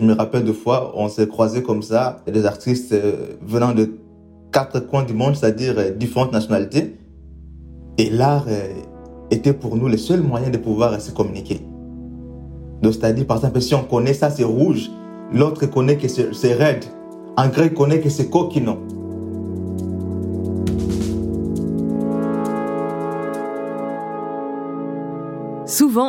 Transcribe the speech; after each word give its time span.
Je 0.00 0.04
me 0.04 0.14
rappelle 0.14 0.44
de 0.44 0.52
fois, 0.52 0.92
on 0.94 1.08
s'est 1.08 1.26
croisés 1.26 1.64
comme 1.64 1.82
ça, 1.82 2.18
des 2.32 2.46
artistes 2.46 2.92
euh, 2.92 3.36
venant 3.42 3.74
de 3.74 3.98
quatre 4.52 4.78
coins 4.78 5.02
du 5.02 5.12
monde, 5.12 5.34
c'est-à-dire 5.34 5.74
euh, 5.76 5.90
différentes 5.90 6.32
nationalités. 6.32 6.94
Et 7.98 8.08
l'art 8.08 8.46
euh, 8.46 8.68
était 9.32 9.52
pour 9.52 9.74
nous 9.74 9.88
le 9.88 9.96
seul 9.96 10.20
moyen 10.20 10.50
de 10.50 10.56
pouvoir 10.56 11.00
se 11.00 11.10
communiquer. 11.10 11.62
Donc, 12.80 12.94
c'est-à-dire, 12.94 13.26
par 13.26 13.38
exemple, 13.38 13.60
si 13.60 13.74
on 13.74 13.82
connaît 13.82 14.14
ça, 14.14 14.30
c'est 14.30 14.44
rouge, 14.44 14.88
l'autre 15.32 15.66
connaît 15.66 15.96
que 15.96 16.06
c'est 16.06 16.54
raide, 16.54 16.84
en 17.36 17.48
grec 17.48 17.74
connaît 17.74 17.98
que 17.98 18.08
c'est 18.08 18.30
coquino. 18.30 18.78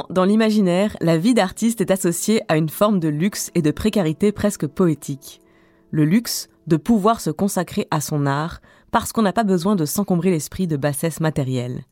Dans 0.09 0.23
l'imaginaire, 0.23 0.95
la 1.01 1.17
vie 1.17 1.33
d'artiste 1.33 1.81
est 1.81 1.89
associée 1.89 2.43
à 2.47 2.57
une 2.57 2.69
forme 2.69 2.99
de 2.99 3.07
luxe 3.07 3.49
et 3.55 3.63
de 3.63 3.71
précarité 3.71 4.31
presque 4.31 4.67
poétique. 4.67 5.41
Le 5.89 6.05
luxe 6.05 6.47
de 6.67 6.77
pouvoir 6.77 7.19
se 7.19 7.31
consacrer 7.31 7.87
à 7.89 7.99
son 7.99 8.27
art 8.27 8.61
parce 8.91 9.11
qu'on 9.11 9.23
n'a 9.23 9.33
pas 9.33 9.43
besoin 9.43 9.75
de 9.75 9.85
s'encombrer 9.85 10.29
l'esprit 10.29 10.67
de 10.67 10.77
bassesse 10.77 11.19
matérielle. 11.19 11.85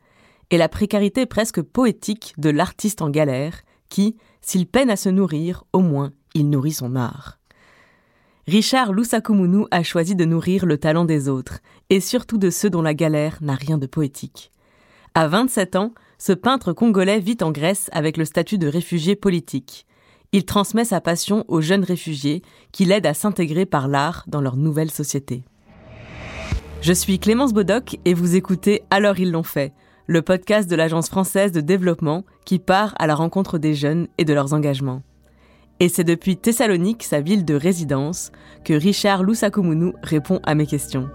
Et 0.52 0.59
la 0.59 0.69
précarité 0.69 1.25
presque 1.25 1.63
poétique 1.63 2.35
de 2.38 2.52
l'artiste 2.52 3.02
en 3.02 3.09
galère 3.09 3.61
qui, 3.89 4.16
s'il 4.41 4.67
peine 4.67 4.91
à 4.91 4.95
se 4.95 5.09
nourrir, 5.09 5.63
au 5.73 5.79
moins 5.79 6.11
il 6.35 6.52
nourrit 6.52 6.73
son 6.73 6.95
art. 6.95 7.39
Richard 8.45 8.93
Lusakumunu 8.93 9.66
a 9.71 9.81
choisi 9.81 10.16
de 10.16 10.23
nourrir 10.23 10.67
le 10.67 10.77
talent 10.77 11.05
des 11.05 11.29
autres, 11.29 11.59
et 11.89 11.99
surtout 11.99 12.38
de 12.38 12.52
ceux 12.52 12.69
dont 12.69 12.83
la 12.83 12.93
galère 12.93 13.39
n'a 13.41 13.55
rien 13.55 13.79
de 13.79 13.88
poétique. 13.88 14.52
À 15.16 15.27
27 15.27 15.75
ans, 15.75 15.93
ce 16.17 16.34
peintre 16.34 16.73
congolais 16.73 17.20
vit 17.20 17.38
en 17.41 17.52
Grèce 17.52 17.89
avec 17.91 18.17
le 18.17 18.25
statut 18.25 18.58
de 18.58 18.67
réfugié 18.67 19.16
politique. 19.16 19.85
Il 20.31 20.45
transmet 20.45 20.85
sa 20.85 20.99
passion 20.99 21.45
aux 21.48 21.62
jeunes 21.62 21.84
réfugiés 21.84 22.41
qui 22.71 22.85
l'aident 22.85 23.05
à 23.05 23.13
s'intégrer 23.13 23.66
par 23.66 23.88
l'art 23.88 24.23
dans 24.27 24.41
leur 24.41 24.58
nouvelle 24.58 24.91
société. 24.91 25.44
Je 26.81 26.94
suis 26.94 27.19
Clémence 27.19 27.53
Bodoc 27.53 27.97
et 28.06 28.14
vous 28.14 28.36
écoutez 28.36 28.83
Alors 28.89 29.19
ils 29.19 29.31
l'ont 29.31 29.44
fait, 29.44 29.73
le 30.06 30.22
podcast 30.22 30.69
de 30.69 30.75
l'Agence 30.75 31.09
française 31.09 31.52
de 31.52 31.61
développement 31.61 32.23
qui 32.45 32.59
part 32.59 32.94
à 33.00 33.08
la 33.08 33.16
rencontre 33.16 33.58
des 33.58 33.73
jeunes 33.73 34.08
et 34.17 34.25
de 34.25 34.34
leurs 34.34 34.53
engagements. 34.53 35.03
Et 35.80 35.89
c'est 35.89 36.03
depuis 36.03 36.38
Thessalonique, 36.38 37.03
sa 37.03 37.22
ville 37.22 37.45
de 37.45 37.53
résidence, 37.53 38.31
que 38.63 38.73
Richard 38.73 39.23
Lusakumunu 39.23 39.94
répond 40.02 40.39
à 40.44 40.56
mes 40.56 40.66
questions. 40.66 41.09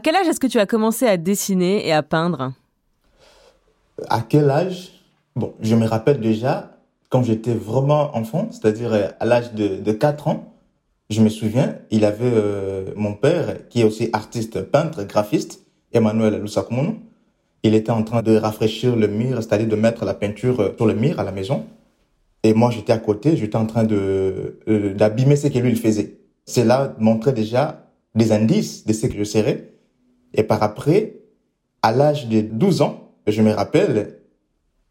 À 0.00 0.02
quel 0.02 0.16
âge 0.16 0.28
est-ce 0.28 0.40
que 0.40 0.46
tu 0.46 0.58
as 0.58 0.64
commencé 0.64 1.06
à 1.06 1.18
dessiner 1.18 1.86
et 1.86 1.92
à 1.92 2.02
peindre? 2.02 2.54
À 4.08 4.22
quel 4.22 4.48
âge? 4.48 4.92
Bon, 5.36 5.52
je 5.60 5.74
me 5.74 5.86
rappelle 5.86 6.20
déjà 6.20 6.70
quand 7.10 7.22
j'étais 7.22 7.52
vraiment 7.52 8.16
enfant, 8.16 8.48
c'est-à-dire 8.50 8.94
euh, 8.94 9.08
à 9.20 9.26
l'âge 9.26 9.52
de, 9.52 9.76
de 9.76 9.92
4 9.92 10.28
ans, 10.28 10.54
je 11.10 11.20
me 11.20 11.28
souviens, 11.28 11.76
il 11.90 12.06
avait 12.06 12.32
euh, 12.32 12.94
mon 12.96 13.12
père, 13.12 13.68
qui 13.68 13.82
est 13.82 13.84
aussi 13.84 14.08
artiste, 14.14 14.62
peintre, 14.62 15.04
graphiste, 15.04 15.66
Emmanuel 15.92 16.40
Lusakumono. 16.40 16.94
Il 17.62 17.74
était 17.74 17.92
en 17.92 18.02
train 18.02 18.22
de 18.22 18.34
rafraîchir 18.36 18.96
le 18.96 19.06
mur, 19.06 19.42
c'est-à-dire 19.42 19.68
de 19.68 19.76
mettre 19.76 20.06
la 20.06 20.14
peinture 20.14 20.60
euh, 20.60 20.74
sur 20.78 20.86
le 20.86 20.94
mur 20.94 21.20
à 21.20 21.24
la 21.24 21.32
maison. 21.32 21.66
Et 22.42 22.54
moi, 22.54 22.70
j'étais 22.70 22.94
à 22.94 22.98
côté, 22.98 23.36
j'étais 23.36 23.56
en 23.56 23.66
train 23.66 23.84
de 23.84 24.60
d'abîmer 24.96 25.36
ce 25.36 25.48
que 25.48 25.58
lui 25.58 25.72
il 25.72 25.78
faisait. 25.78 26.20
Cela 26.46 26.94
montrait 26.98 27.34
déjà 27.34 27.84
des 28.14 28.32
indices 28.32 28.86
de 28.86 28.94
ce 28.94 29.06
que 29.06 29.18
je 29.18 29.24
serais. 29.24 29.66
Et 30.34 30.42
par 30.42 30.62
après, 30.62 31.20
à 31.82 31.92
l'âge 31.92 32.28
de 32.28 32.40
12 32.40 32.82
ans, 32.82 33.14
je 33.26 33.42
me 33.42 33.52
rappelle, 33.52 34.20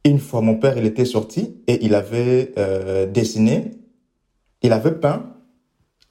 une 0.04 0.20
fois 0.20 0.42
mon 0.42 0.56
père, 0.56 0.78
il 0.78 0.86
était 0.86 1.06
sorti 1.06 1.62
et 1.68 1.86
il 1.86 1.96
avait 1.96 2.54
euh, 2.58 3.06
dessiné, 3.06 3.72
il 4.62 4.74
avait 4.74 4.96
peint 4.96 5.36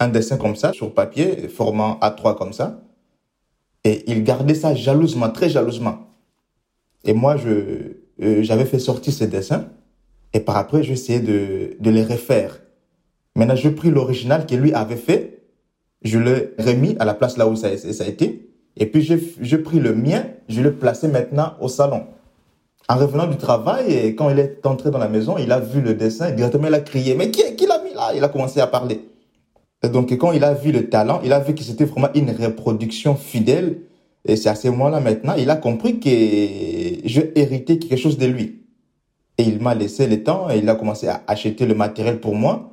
un 0.01 0.09
dessin 0.09 0.37
comme 0.37 0.57
ça 0.57 0.73
sur 0.73 0.95
papier, 0.95 1.49
format 1.49 1.99
A3 2.01 2.37
comme 2.37 2.53
ça. 2.53 2.83
Et 3.85 4.11
il 4.11 4.23
gardait 4.25 4.55
ça 4.55 4.75
jalousement, 4.75 5.31
très 5.31 5.49
jalousement. 5.49 6.09
Et 7.05 7.13
moi, 7.13 7.37
je 7.37 7.99
euh, 8.21 8.43
j'avais 8.43 8.65
fait 8.65 8.79
sortir 8.79 9.13
ce 9.13 9.25
dessin 9.25 9.69
et 10.33 10.41
par 10.41 10.57
après, 10.57 10.83
j'essayais 10.83 11.21
de, 11.21 11.77
de 11.79 11.91
les 11.91 12.05
refaire. 12.05 12.61
Maintenant, 13.35 13.57
je 13.57 13.69
pris 13.69 13.91
l'original 13.91 14.47
que 14.47 14.55
lui 14.55 14.73
avait 14.73 14.97
fait, 14.97 15.43
je 16.03 16.19
l'ai 16.19 16.51
remis 16.59 16.97
à 16.99 17.05
la 17.05 17.15
place 17.15 17.37
là 17.37 17.49
où 17.49 17.57
ça, 17.57 17.77
ça 17.77 18.05
a 18.05 18.07
été 18.07 18.48
et 18.79 18.87
puis, 18.87 19.03
j'ai 19.03 19.59
pris 19.59 19.81
le 19.81 19.95
mien, 19.95 20.25
je 20.49 20.63
l'ai 20.63 20.71
placé 20.71 21.09
maintenant 21.09 21.53
au 21.61 21.69
salon. 21.69 22.05
En 22.89 22.97
revenant 22.97 23.27
du 23.27 23.37
travail, 23.37 24.15
quand 24.17 24.31
il 24.31 24.39
est 24.39 24.65
entré 24.65 24.91
dans 24.91 24.99
la 24.99 25.09
maison, 25.09 25.37
il 25.37 25.53
a 25.53 25.61
vu 25.61 25.81
le 25.81 25.95
dessin, 25.95 26.31
directement 26.31 26.69
il 26.69 26.75
a 26.75 26.81
crié, 26.81 27.15
mais 27.15 27.31
qui, 27.31 27.43
qui 27.57 27.67
l'a 27.67 27.83
mis 27.83 27.93
là? 27.93 28.13
Il 28.15 28.25
a 28.25 28.29
commencé 28.29 28.61
à 28.61 28.67
parler. 28.67 29.03
Et 29.83 29.89
donc, 29.89 30.11
quand 30.13 30.33
il 30.33 30.43
a 30.43 30.55
vu 30.55 30.73
le 30.73 30.89
talent, 30.89 31.21
il 31.23 31.33
a 31.33 31.39
vu 31.39 31.55
que 31.55 31.63
c'était 31.63 31.85
vraiment 31.85 32.09
une 32.15 32.31
reproduction 32.31 33.15
fidèle. 33.15 33.83
Et 34.25 34.37
c'est 34.37 34.49
à 34.49 34.55
ce 34.55 34.69
moment-là 34.69 35.01
maintenant, 35.01 35.35
il 35.37 35.51
a 35.51 35.57
compris 35.57 36.01
que 36.01 36.09
j'ai 36.09 37.39
hérité 37.39 37.79
quelque 37.79 37.99
chose 37.99 38.19
de 38.19 38.27
lui. 38.27 38.63
Et 39.37 39.45
il 39.45 39.61
m'a 39.61 39.75
laissé 39.75 40.07
le 40.07 40.25
temps 40.25 40.51
et 40.51 40.59
il 40.59 40.69
a 40.69 40.75
commencé 40.75 41.07
à 41.07 41.23
acheter 41.27 41.67
le 41.67 41.75
matériel 41.75 42.19
pour 42.19 42.35
moi. 42.35 42.73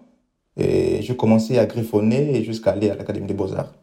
Et 0.58 1.02
j'ai 1.02 1.16
commencé 1.16 1.60
à 1.60 1.66
griffonner 1.66 2.44
jusqu'à 2.44 2.72
aller 2.72 2.90
à 2.90 2.96
l'Académie 2.96 3.28
des 3.28 3.34
Beaux-Arts. 3.34 3.74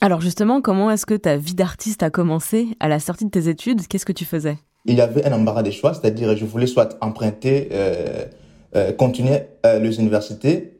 Alors 0.00 0.20
justement, 0.20 0.60
comment 0.60 0.90
est-ce 0.90 1.06
que 1.06 1.14
ta 1.14 1.36
vie 1.36 1.54
d'artiste 1.54 2.02
a 2.02 2.10
commencé 2.10 2.68
à 2.80 2.88
la 2.88 3.00
sortie 3.00 3.24
de 3.24 3.30
tes 3.30 3.48
études? 3.48 3.86
Qu'est-ce 3.86 4.04
que 4.04 4.12
tu 4.12 4.26
faisais? 4.26 4.58
Il 4.84 4.94
y 4.94 5.00
avait 5.00 5.24
un 5.24 5.32
embarras 5.32 5.62
des 5.62 5.72
choix, 5.72 5.94
c'est-à-dire 5.94 6.36
je 6.36 6.44
voulais 6.44 6.66
soit 6.66 6.96
emprunter, 7.00 7.68
euh, 7.72 8.26
euh, 8.76 8.92
continuer 8.92 9.40
euh, 9.64 9.80
les 9.80 9.98
universités 9.98 10.78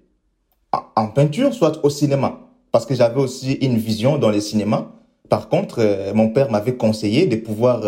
en, 0.94 1.08
peinture, 1.08 1.54
soit 1.54 1.82
au 1.84 1.90
cinéma, 1.90 2.40
parce 2.70 2.84
que 2.84 2.94
j'avais 2.94 3.18
aussi 3.18 3.52
une 3.54 3.78
vision 3.78 4.18
dans 4.18 4.30
les 4.30 4.42
cinémas. 4.42 4.88
Par 5.30 5.48
contre, 5.48 6.12
mon 6.14 6.28
père 6.28 6.50
m'avait 6.50 6.76
conseillé 6.76 7.26
de 7.26 7.36
pouvoir 7.36 7.82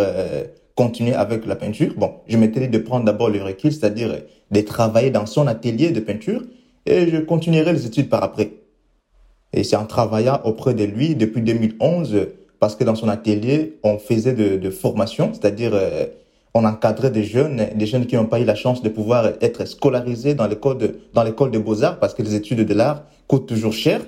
continuer 0.74 1.14
avec 1.14 1.44
la 1.44 1.54
peinture. 1.54 1.92
Bon, 1.96 2.14
je 2.26 2.36
m'étais 2.38 2.60
dit 2.60 2.68
de 2.68 2.78
prendre 2.78 3.04
d'abord 3.04 3.28
le 3.28 3.42
recul, 3.42 3.72
c'est-à-dire 3.72 4.22
de 4.50 4.60
travailler 4.62 5.10
dans 5.10 5.26
son 5.26 5.46
atelier 5.46 5.90
de 5.90 6.00
peinture, 6.00 6.42
et 6.86 7.08
je 7.10 7.18
continuerai 7.18 7.74
les 7.74 7.84
études 7.84 8.08
par 8.08 8.22
après. 8.22 8.50
Et 9.52 9.64
c'est 9.64 9.76
en 9.76 9.86
travaillant 9.86 10.40
auprès 10.44 10.74
de 10.74 10.84
lui 10.84 11.14
depuis 11.14 11.42
2011, 11.42 12.28
parce 12.60 12.76
que 12.76 12.84
dans 12.84 12.94
son 12.94 13.08
atelier, 13.08 13.78
on 13.82 13.98
faisait 13.98 14.34
de, 14.34 14.56
de 14.56 14.70
formation, 14.70 15.32
c'est-à-dire 15.32 15.72
euh, 15.74 16.06
on 16.54 16.64
encadrait 16.64 17.10
des 17.10 17.24
jeunes, 17.24 17.68
des 17.74 17.86
jeunes 17.86 18.06
qui 18.06 18.16
n'ont 18.16 18.26
pas 18.26 18.40
eu 18.40 18.44
la 18.44 18.54
chance 18.54 18.82
de 18.82 18.88
pouvoir 18.88 19.32
être 19.40 19.66
scolarisés 19.66 20.34
dans 20.34 20.46
l'école 20.46 20.78
de, 20.78 20.98
dans 21.14 21.22
l'école 21.22 21.50
de 21.50 21.58
beaux-arts, 21.58 21.98
parce 21.98 22.14
que 22.14 22.22
les 22.22 22.34
études 22.34 22.66
de 22.66 22.74
l'art 22.74 23.04
coûtent 23.26 23.46
toujours 23.46 23.72
cher. 23.72 24.00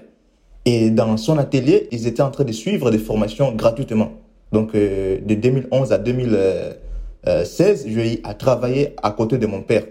Et 0.66 0.90
dans 0.90 1.16
son 1.16 1.38
atelier, 1.38 1.88
ils 1.90 2.06
étaient 2.06 2.22
en 2.22 2.30
train 2.30 2.44
de 2.44 2.52
suivre 2.52 2.90
des 2.90 2.98
formations 2.98 3.52
gratuitement. 3.52 4.12
Donc 4.52 4.74
euh, 4.74 5.18
de 5.24 5.34
2011 5.34 5.92
à 5.92 5.98
2016, 5.98 7.86
j'ai 7.88 8.22
travailler 8.38 8.94
à 9.02 9.10
côté 9.12 9.38
de 9.38 9.46
mon 9.46 9.62
père. 9.62 9.84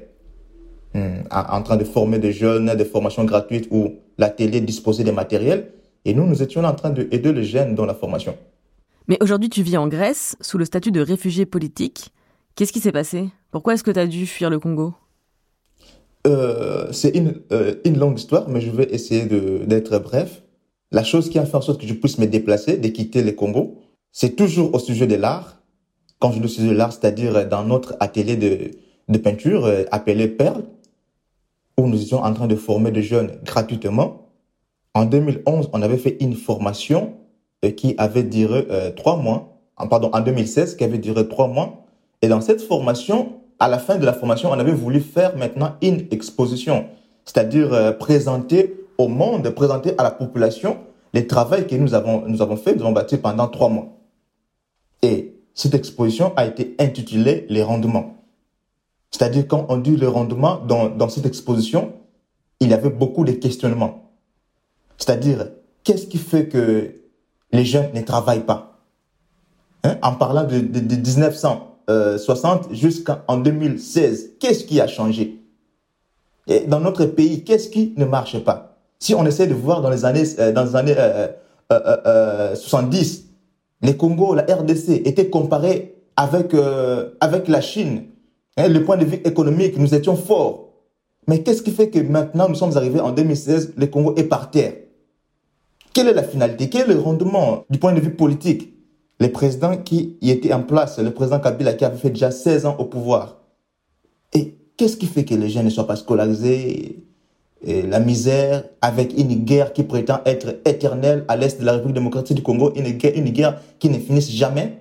Hmm, 0.94 1.22
en 1.32 1.62
train 1.62 1.78
de 1.78 1.84
former 1.84 2.18
des 2.20 2.32
jeunes, 2.32 2.74
des 2.76 2.86
formations 2.86 3.24
gratuites 3.24 3.68
où 3.72 3.94
l'atelier 4.20 4.62
disposait 4.62 5.04
des 5.04 5.12
matériels. 5.12 5.72
Et 6.06 6.14
nous, 6.14 6.28
nous 6.28 6.44
étions 6.44 6.64
en 6.64 6.76
train 6.76 6.92
d'aider 6.92 7.34
les 7.34 7.44
jeunes 7.44 7.74
dans 7.74 7.86
la 7.86 7.96
formation. 7.96 8.38
Mais 9.08 9.18
aujourd'hui, 9.22 9.50
tu 9.50 9.64
vis 9.64 9.78
en 9.78 9.88
Grèce, 9.88 10.38
sous 10.40 10.58
le 10.58 10.66
statut 10.66 10.92
de 10.92 11.02
réfugié 11.02 11.46
politique. 11.46 12.14
Qu'est-ce 12.56 12.72
qui 12.72 12.80
s'est 12.80 12.92
passé? 12.92 13.30
Pourquoi 13.52 13.74
est-ce 13.74 13.84
que 13.84 13.92
tu 13.92 14.00
as 14.00 14.08
dû 14.08 14.28
fuir 14.28 14.50
le 14.50 14.60
Congo? 14.60 14.94
Euh, 16.28 16.92
C'est 16.92 17.16
une, 17.16 17.42
euh, 17.52 17.76
une, 17.86 17.98
longue 17.98 18.20
histoire, 18.20 18.50
mais 18.50 18.62
je 18.62 18.70
vais 18.70 18.88
essayer 18.92 19.26
d'être 19.26 19.98
bref. 20.00 20.44
La 20.92 21.04
chose 21.04 21.30
qui 21.30 21.40
a 21.40 21.46
fait 21.46 21.56
en 21.56 21.62
sorte 21.62 21.82
que 21.82 21.88
je 21.88 21.94
puisse 21.94 22.18
me 22.18 22.28
déplacer, 22.28 22.78
de 22.78 22.88
quitter 22.90 23.24
le 23.24 23.32
Congo, 23.32 23.78
c'est 24.12 24.36
toujours 24.36 24.74
au 24.74 24.80
sujet 24.80 25.08
de 25.08 25.16
l'art. 25.16 25.62
Quand 26.20 26.32
je 26.32 26.40
dis 26.40 26.46
au 26.46 26.50
sujet 26.50 26.70
de 26.70 26.76
l'art, 26.76 26.92
c'est-à-dire 26.92 27.48
dans 27.48 27.64
notre 27.64 27.96
atelier 28.00 28.36
de, 28.36 28.72
de 29.08 29.18
peinture 29.18 29.66
euh, 29.66 29.84
appelé 29.92 30.28
Perle, 30.28 30.64
où 31.80 31.88
nous 31.88 32.02
étions 32.02 32.22
en 32.24 32.34
train 32.34 32.48
de 32.48 32.56
former 32.56 32.92
des 32.92 33.04
jeunes 33.04 33.32
gratuitement. 33.44 34.30
En 34.94 35.06
2011, 35.06 35.70
on 35.74 35.82
avait 35.82 35.98
fait 35.98 36.18
une 36.20 36.36
formation 36.36 37.14
euh, 37.64 37.72
qui 37.72 37.96
avait 37.98 38.24
duré 38.24 38.68
euh, 38.70 38.92
trois 38.92 39.18
mois. 39.18 39.58
Pardon, 39.90 40.10
en 40.14 40.20
2016, 40.20 40.76
qui 40.76 40.84
avait 40.84 40.98
duré 40.98 41.28
trois 41.28 41.48
mois. 41.48 41.86
Et 42.22 42.28
dans 42.28 42.42
cette 42.42 42.62
formation, 42.62 43.40
à 43.60 43.70
la 43.70 43.80
fin 43.80 43.98
de 43.98 44.06
la 44.06 44.14
formation, 44.14 44.50
on 44.50 44.60
avait 44.60 44.74
voulu 44.74 45.00
faire 45.00 45.38
maintenant 45.38 45.76
une 45.82 46.08
exposition, 46.12 46.88
c'est-à-dire 47.24 47.74
euh, 47.74 47.92
présenter 47.92 48.76
au 48.98 49.08
monde, 49.08 49.50
présenter 49.52 49.94
à 49.98 50.04
la 50.04 50.12
population 50.12 50.78
les 51.14 51.28
travaux 51.28 51.64
que 51.68 51.76
nous 51.76 51.94
avons, 51.94 52.24
nous 52.28 52.42
avons 52.42 52.58
fait, 52.58 52.76
nous 52.76 52.82
avons 52.82 52.92
bâti 52.92 53.18
pendant 53.18 53.48
trois 53.48 53.70
mois. 53.70 53.88
Et 55.02 55.34
cette 55.54 55.76
exposition 55.76 56.34
a 56.36 56.46
été 56.46 56.76
intitulée 56.78 57.46
Les 57.50 57.64
rendements. 57.64 58.19
C'est-à-dire 59.12 59.48
quand 59.48 59.66
on 59.70 59.78
dit 59.78 59.96
le 59.96 60.08
rendement 60.08 60.58
dans, 60.58 61.10
cette 61.10 61.26
exposition, 61.26 61.94
il 62.60 62.70
y 62.70 62.74
avait 62.74 62.90
beaucoup 62.90 63.24
de 63.24 63.32
questionnements. 63.32 64.12
C'est-à-dire, 64.98 65.48
qu'est-ce 65.84 66.08
qui 66.08 66.18
fait 66.18 66.48
que 66.48 66.94
les 67.52 67.66
jeunes 67.66 67.92
ne 67.94 68.02
travaillent 68.02 68.46
pas? 68.46 68.80
Hein? 69.84 69.98
En 70.02 70.14
parlant 70.14 70.44
de, 70.44 70.60
de, 70.60 70.80
de 70.80 70.96
1960 70.96 72.74
jusqu'en 72.74 73.38
2016, 73.38 74.32
qu'est-ce 74.40 74.66
qui 74.66 74.80
a 74.82 74.88
changé? 74.88 75.42
Et 76.48 76.62
Dans 76.62 76.80
notre 76.80 77.06
pays, 77.06 77.44
qu'est-ce 77.44 77.70
qui 77.70 77.94
ne 77.98 78.06
marche 78.06 78.40
pas? 78.44 78.78
Si 79.00 79.16
on 79.16 79.26
essaie 79.26 79.48
de 79.48 79.54
voir 79.54 79.82
dans 79.82 79.90
les 79.90 80.04
années, 80.04 80.24
euh, 80.40 80.52
dans 80.52 80.66
les 80.84 80.96
euh, 80.98 81.28
euh, 81.72 82.56
70, 82.56 83.30
les 83.82 83.96
Congo, 83.96 84.36
la 84.36 84.44
RDC 84.44 84.90
étaient 85.06 85.30
comparés 85.30 85.96
euh, 86.54 87.10
avec 87.22 87.48
la 87.48 87.62
Chine. 87.62 88.04
Hein, 88.60 88.68
le 88.68 88.84
point 88.84 88.98
de 88.98 89.06
vue 89.06 89.22
économique, 89.24 89.78
nous 89.78 89.96
étions 89.96 90.18
forts. 90.18 90.74
Mais 91.28 91.44
qu'est-ce 91.44 91.62
qui 91.62 91.72
fait 91.72 91.90
que 91.90 92.00
maintenant, 92.00 92.50
nous 92.50 92.56
sommes 92.56 92.76
arrivés 92.76 93.00
en 93.00 93.12
2016, 93.12 93.76
le 93.78 93.88
Congo 93.88 94.14
est 94.18 94.26
par 94.26 94.52
terre? 94.52 94.74
Quelle 95.94 96.10
est 96.10 96.14
la 96.14 96.24
finalité? 96.24 96.68
Quel 96.68 96.92
est 96.92 96.94
le 96.94 97.00
rendement 97.00 97.64
du 97.70 97.80
point 97.80 97.94
de 97.94 98.02
vue 98.02 98.14
politique? 98.14 98.74
Les 99.22 99.30
présidents 99.30 99.78
qui 99.78 100.18
y 100.22 100.30
étaient 100.30 100.52
en 100.52 100.64
place, 100.64 101.00
le 101.00 101.12
président 101.12 101.40
Kabila 101.40 101.72
qui 101.74 101.86
avait 101.86 101.98
fait 101.98 102.10
déjà 102.10 102.32
16 102.32 102.66
ans 102.66 102.76
au 102.80 102.86
pouvoir. 102.86 103.38
Et 104.34 104.58
qu'est-ce 104.76 104.98
qui 104.98 105.08
fait 105.08 105.24
que 105.24 105.36
les 105.36 105.50
jeunes 105.50 105.66
ne 105.66 105.70
soient 105.70 105.88
pas 105.88 105.96
scolarisés 105.96 107.04
la 107.66 108.00
misère 108.00 108.64
avec 108.82 109.18
une 109.18 109.36
guerre 109.46 109.72
qui 109.72 109.84
prétend 109.84 110.20
être 110.26 110.56
éternelle 110.66 111.24
à 111.30 111.38
l'est 111.38 111.60
de 111.60 111.66
la 111.66 111.74
République 111.74 111.96
démocratique 111.96 112.36
du 112.36 112.44
Congo, 112.44 112.74
une 112.76 112.92
guerre, 112.92 113.14
une 113.16 113.30
guerre 113.30 113.62
qui 113.80 113.90
ne 113.90 114.00
finisse 114.00 114.30
jamais? 114.32 114.80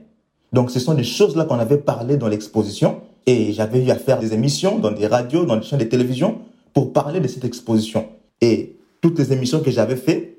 Donc 0.53 0.71
ce 0.73 0.81
sont 0.81 0.95
des 0.95 1.05
choses-là 1.05 1.45
qu'on 1.45 1.59
avait 1.59 1.79
parlé 1.79 2.17
dans 2.17 2.29
l'exposition 2.29 3.03
et 3.29 3.53
j'avais 3.53 3.85
eu 3.85 3.91
à 3.91 3.97
faire 3.97 4.19
des 4.19 4.33
émissions 4.33 4.79
dans 4.79 4.91
des 4.91 5.07
radios, 5.07 5.45
dans 5.45 5.59
des 5.59 5.63
chaînes 5.63 5.81
de 5.81 5.85
télévision 5.85 6.39
pour 6.73 6.95
parler 6.95 7.21
de 7.21 7.29
cette 7.29 7.45
exposition. 7.45 8.07
Et 8.41 8.77
toutes 9.03 9.19
les 9.19 9.35
émissions 9.35 9.61
que 9.61 9.71
j'avais 9.71 9.97
faites, 9.97 10.39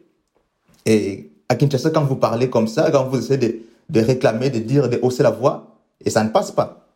et 0.88 1.30
à 1.50 1.56
Kinshasa, 1.56 1.92
quand 1.92 2.04
vous 2.04 2.16
parlez 2.16 2.50
comme 2.50 2.68
ça, 2.68 2.90
quand 2.90 3.06
vous 3.06 3.20
essayez 3.20 3.64
de, 3.90 4.00
réclamer, 4.00 4.50
de 4.50 4.58
dire, 4.58 4.90
de 4.90 4.98
hausser 5.04 5.22
la 5.22 5.30
voix, 5.30 5.76
et 6.04 6.10
ça 6.10 6.24
ne 6.24 6.30
passe 6.30 6.50
pas. 6.50 6.88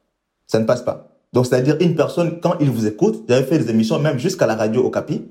Ça 0.47 0.57
ne 0.57 0.65
passe 0.65 0.81
pas. 0.81 1.09
Donc, 1.31 1.45
c'est-à-dire, 1.45 1.77
une 1.79 1.93
personne, 1.93 2.39
quand 2.41 2.55
il 2.59 2.71
vous 2.71 2.87
écoute, 2.87 3.25
j'avais 3.29 3.45
fait 3.45 3.59
des 3.59 3.69
émissions 3.69 3.99
même 3.99 4.17
jusqu'à 4.17 4.47
la 4.47 4.55
radio 4.55 4.81
au 4.81 4.89
Capi, 4.89 5.21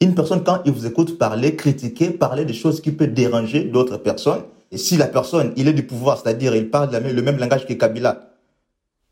une 0.00 0.14
personne, 0.14 0.42
quand 0.42 0.62
il 0.64 0.72
vous 0.72 0.86
écoute 0.86 1.18
parler, 1.18 1.54
critiquer, 1.54 2.08
parler 2.08 2.46
des 2.46 2.54
choses 2.54 2.80
qui 2.80 2.92
peuvent 2.92 3.12
déranger 3.12 3.64
d'autres 3.64 3.98
personnes, 3.98 4.40
et 4.72 4.78
si 4.78 4.96
la 4.96 5.06
personne, 5.06 5.52
il 5.56 5.68
est 5.68 5.74
du 5.74 5.82
pouvoir, 5.82 6.18
c'est-à-dire, 6.18 6.56
il 6.56 6.70
parle 6.70 6.96
le 6.96 7.20
même 7.20 7.36
langage 7.36 7.66
que 7.66 7.74
Kabila, 7.74 8.27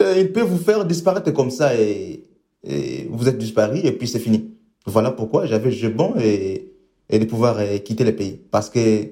il 0.00 0.32
peut 0.32 0.42
vous 0.42 0.58
faire 0.58 0.84
disparaître 0.84 1.30
comme 1.32 1.50
ça 1.50 1.74
et, 1.74 2.22
vous 3.08 3.28
êtes 3.28 3.38
disparu 3.38 3.78
et 3.84 3.92
puis 3.92 4.08
c'est 4.08 4.18
fini. 4.18 4.50
Voilà 4.86 5.12
pourquoi 5.12 5.46
j'avais 5.46 5.70
jeu 5.70 5.88
bon 5.88 6.14
et, 6.18 6.72
de 7.10 7.24
pouvoir 7.24 7.58
euh, 7.58 7.78
quitter 7.78 8.02
le 8.02 8.16
pays. 8.16 8.40
Parce 8.50 8.70
que 8.70 9.04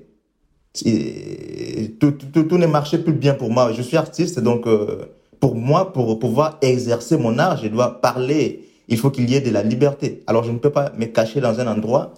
tout, 2.01 2.59
ne 2.59 2.67
marchait 2.67 2.99
plus 2.99 3.13
bien 3.13 3.35
pour 3.35 3.51
moi. 3.51 3.73
Je 3.73 3.83
suis 3.83 3.97
artiste, 3.97 4.41
donc 4.41 4.67
euh, 4.67 5.05
pour 5.39 5.55
moi, 5.55 5.93
pour 5.93 6.19
pouvoir 6.19 6.59
exercer 6.63 7.17
mon 7.17 7.39
art, 7.39 7.59
je 7.59 7.69
dois 7.69 8.01
parler. 8.01 8.69
Il 8.89 8.99
faut 8.99 9.11
qu'il 9.11 9.31
y 9.31 9.37
ait 9.37 9.41
de 9.41 9.51
la 9.51 9.63
liberté. 9.63 10.25
Alors 10.27 10.43
je 10.43 10.51
ne 10.51 10.59
peux 10.59 10.71
pas 10.71 10.93
me 10.99 11.07
cacher 11.07 11.41
dans 11.41 11.61
un 11.61 11.69
endroit 11.69 12.15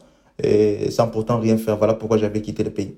sans 0.89 1.09
pourtant 1.09 1.39
rien 1.39 1.59
faire. 1.59 1.77
Voilà 1.77 1.93
pourquoi 1.95 2.17
j'avais 2.17 2.41
quitté 2.41 2.65
le 2.65 2.71
pays. 2.71 2.97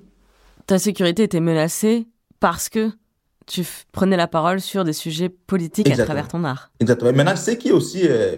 Ta 0.66 0.78
sécurité 0.78 1.24
était 1.24 1.40
menacée 1.40 2.06
parce 2.40 2.68
que 2.68 2.90
tu 3.48 3.66
prenais 3.92 4.16
la 4.16 4.28
parole 4.28 4.60
sur 4.60 4.84
des 4.84 4.92
sujets 4.92 5.28
politiques 5.28 5.88
Exactement. 5.88 6.04
à 6.04 6.06
travers 6.06 6.28
ton 6.28 6.44
art. 6.44 6.70
Exactement. 6.80 7.12
Maintenant, 7.12 7.34
ce 7.36 7.52
qui 7.52 7.68
est 7.68 7.72
aussi, 7.72 8.02
euh, 8.04 8.36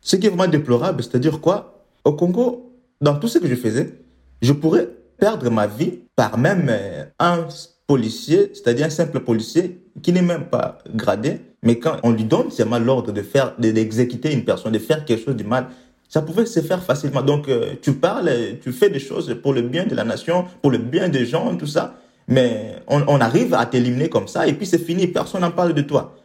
ce 0.00 0.16
qui 0.16 0.26
est 0.26 0.28
vraiment 0.28 0.50
déplorable, 0.50 1.02
c'est-à-dire 1.02 1.40
quoi? 1.40 1.84
Au 2.04 2.12
Congo, 2.12 2.72
dans 3.00 3.14
tout 3.16 3.28
ce 3.28 3.38
que 3.38 3.46
je 3.48 3.54
faisais, 3.54 3.94
je 4.42 4.52
pourrais 4.52 4.88
perdre 5.16 5.50
ma 5.50 5.66
vie 5.66 6.00
par 6.16 6.36
même 6.36 6.66
euh, 6.68 7.04
un 7.18 7.46
policier, 7.86 8.50
c'est-à-dire 8.52 8.86
un 8.86 8.90
simple 8.90 9.20
policier 9.20 9.80
qui 10.02 10.12
n'est 10.12 10.22
même 10.22 10.46
pas 10.46 10.78
gradé, 10.92 11.40
mais 11.62 11.78
quand 11.78 11.96
on 12.02 12.10
lui 12.10 12.24
donne 12.24 12.50
seulement 12.50 12.78
l'ordre 12.78 13.12
de 13.12 13.22
faire, 13.22 13.54
d'exécuter 13.58 14.32
une 14.32 14.44
personne, 14.44 14.72
de 14.72 14.78
faire 14.78 15.04
quelque 15.04 15.24
chose 15.24 15.36
de 15.36 15.44
mal, 15.44 15.68
ça 16.08 16.22
pouvait 16.22 16.46
se 16.46 16.60
faire 16.60 16.82
facilement. 16.82 17.22
Donc, 17.22 17.48
euh, 17.48 17.74
tu 17.80 17.92
parles, 17.92 18.30
tu 18.62 18.72
fais 18.72 18.90
des 18.90 18.98
choses 18.98 19.34
pour 19.42 19.52
le 19.52 19.62
bien 19.62 19.86
de 19.86 19.94
la 19.94 20.04
nation, 20.04 20.44
pour 20.60 20.70
le 20.72 20.78
bien 20.78 21.08
des 21.08 21.24
gens, 21.24 21.56
tout 21.56 21.66
ça, 21.66 21.94
mais 22.28 22.76
on, 22.86 23.20
arrive 23.20 23.54
à 23.54 23.66
t'éliminer 23.66 24.08
comme 24.08 24.28
ça, 24.28 24.46
et 24.46 24.54
puis 24.54 24.66
c'est 24.66 24.78
fini, 24.78 25.06
personne 25.06 25.42
n'en 25.42 25.50
parle 25.50 25.74
de 25.74 25.82
toi. 25.82 26.16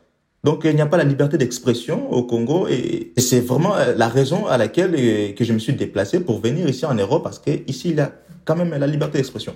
Donc, 0.43 0.61
il 0.63 0.73
n'y 0.73 0.81
a 0.81 0.85
pas 0.85 0.97
la 0.97 1.03
liberté 1.03 1.37
d'expression 1.37 2.11
au 2.11 2.23
Congo, 2.23 2.67
et 2.67 3.11
c'est 3.17 3.41
vraiment 3.41 3.75
euh, 3.75 3.93
la 3.95 4.07
raison 4.07 4.47
à 4.47 4.57
laquelle 4.57 4.95
euh, 4.97 5.33
que 5.33 5.43
je 5.43 5.51
me 5.51 5.59
suis 5.59 5.73
déplacé 5.73 6.21
pour 6.21 6.39
venir 6.39 6.67
ici 6.69 6.85
en 6.85 6.95
Europe, 6.95 7.23
parce 7.23 7.39
que 7.39 7.51
ici, 7.67 7.89
il 7.89 7.97
y 7.97 7.99
a 7.99 8.13
quand 8.45 8.55
même 8.55 8.69
la 8.69 8.87
liberté 8.87 9.17
d'expression. 9.17 9.53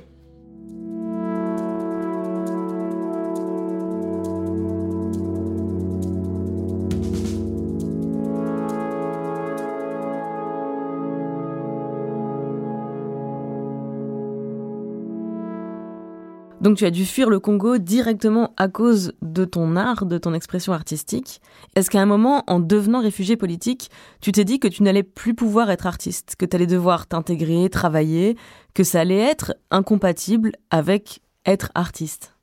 Donc 16.63 16.77
tu 16.77 16.85
as 16.85 16.91
dû 16.91 17.03
fuir 17.05 17.29
le 17.29 17.41
Congo 17.41 17.77
directement 17.77 18.53
à 18.55 18.69
cause 18.69 19.11
de 19.21 19.43
ton 19.43 19.75
art, 19.75 20.05
de 20.05 20.17
ton 20.17 20.33
expression 20.33 20.71
artistique. 20.71 21.41
Est-ce 21.75 21.89
qu'à 21.89 22.01
un 22.01 22.05
moment, 22.05 22.45
en 22.47 22.61
devenant 22.61 23.01
réfugié 23.01 23.35
politique, 23.35 23.91
tu 24.21 24.31
t'es 24.31 24.45
dit 24.45 24.61
que 24.61 24.69
tu 24.69 24.81
n'allais 24.81 25.03
plus 25.03 25.33
pouvoir 25.33 25.69
être 25.71 25.87
artiste, 25.87 26.37
que 26.37 26.45
tu 26.45 26.55
allais 26.55 26.65
devoir 26.65 27.05
t'intégrer, 27.05 27.69
travailler, 27.69 28.37
que 28.73 28.85
ça 28.85 29.01
allait 29.01 29.17
être 29.17 29.53
incompatible 29.71 30.53
avec 30.69 31.19
être 31.45 31.69
artiste? 31.75 32.33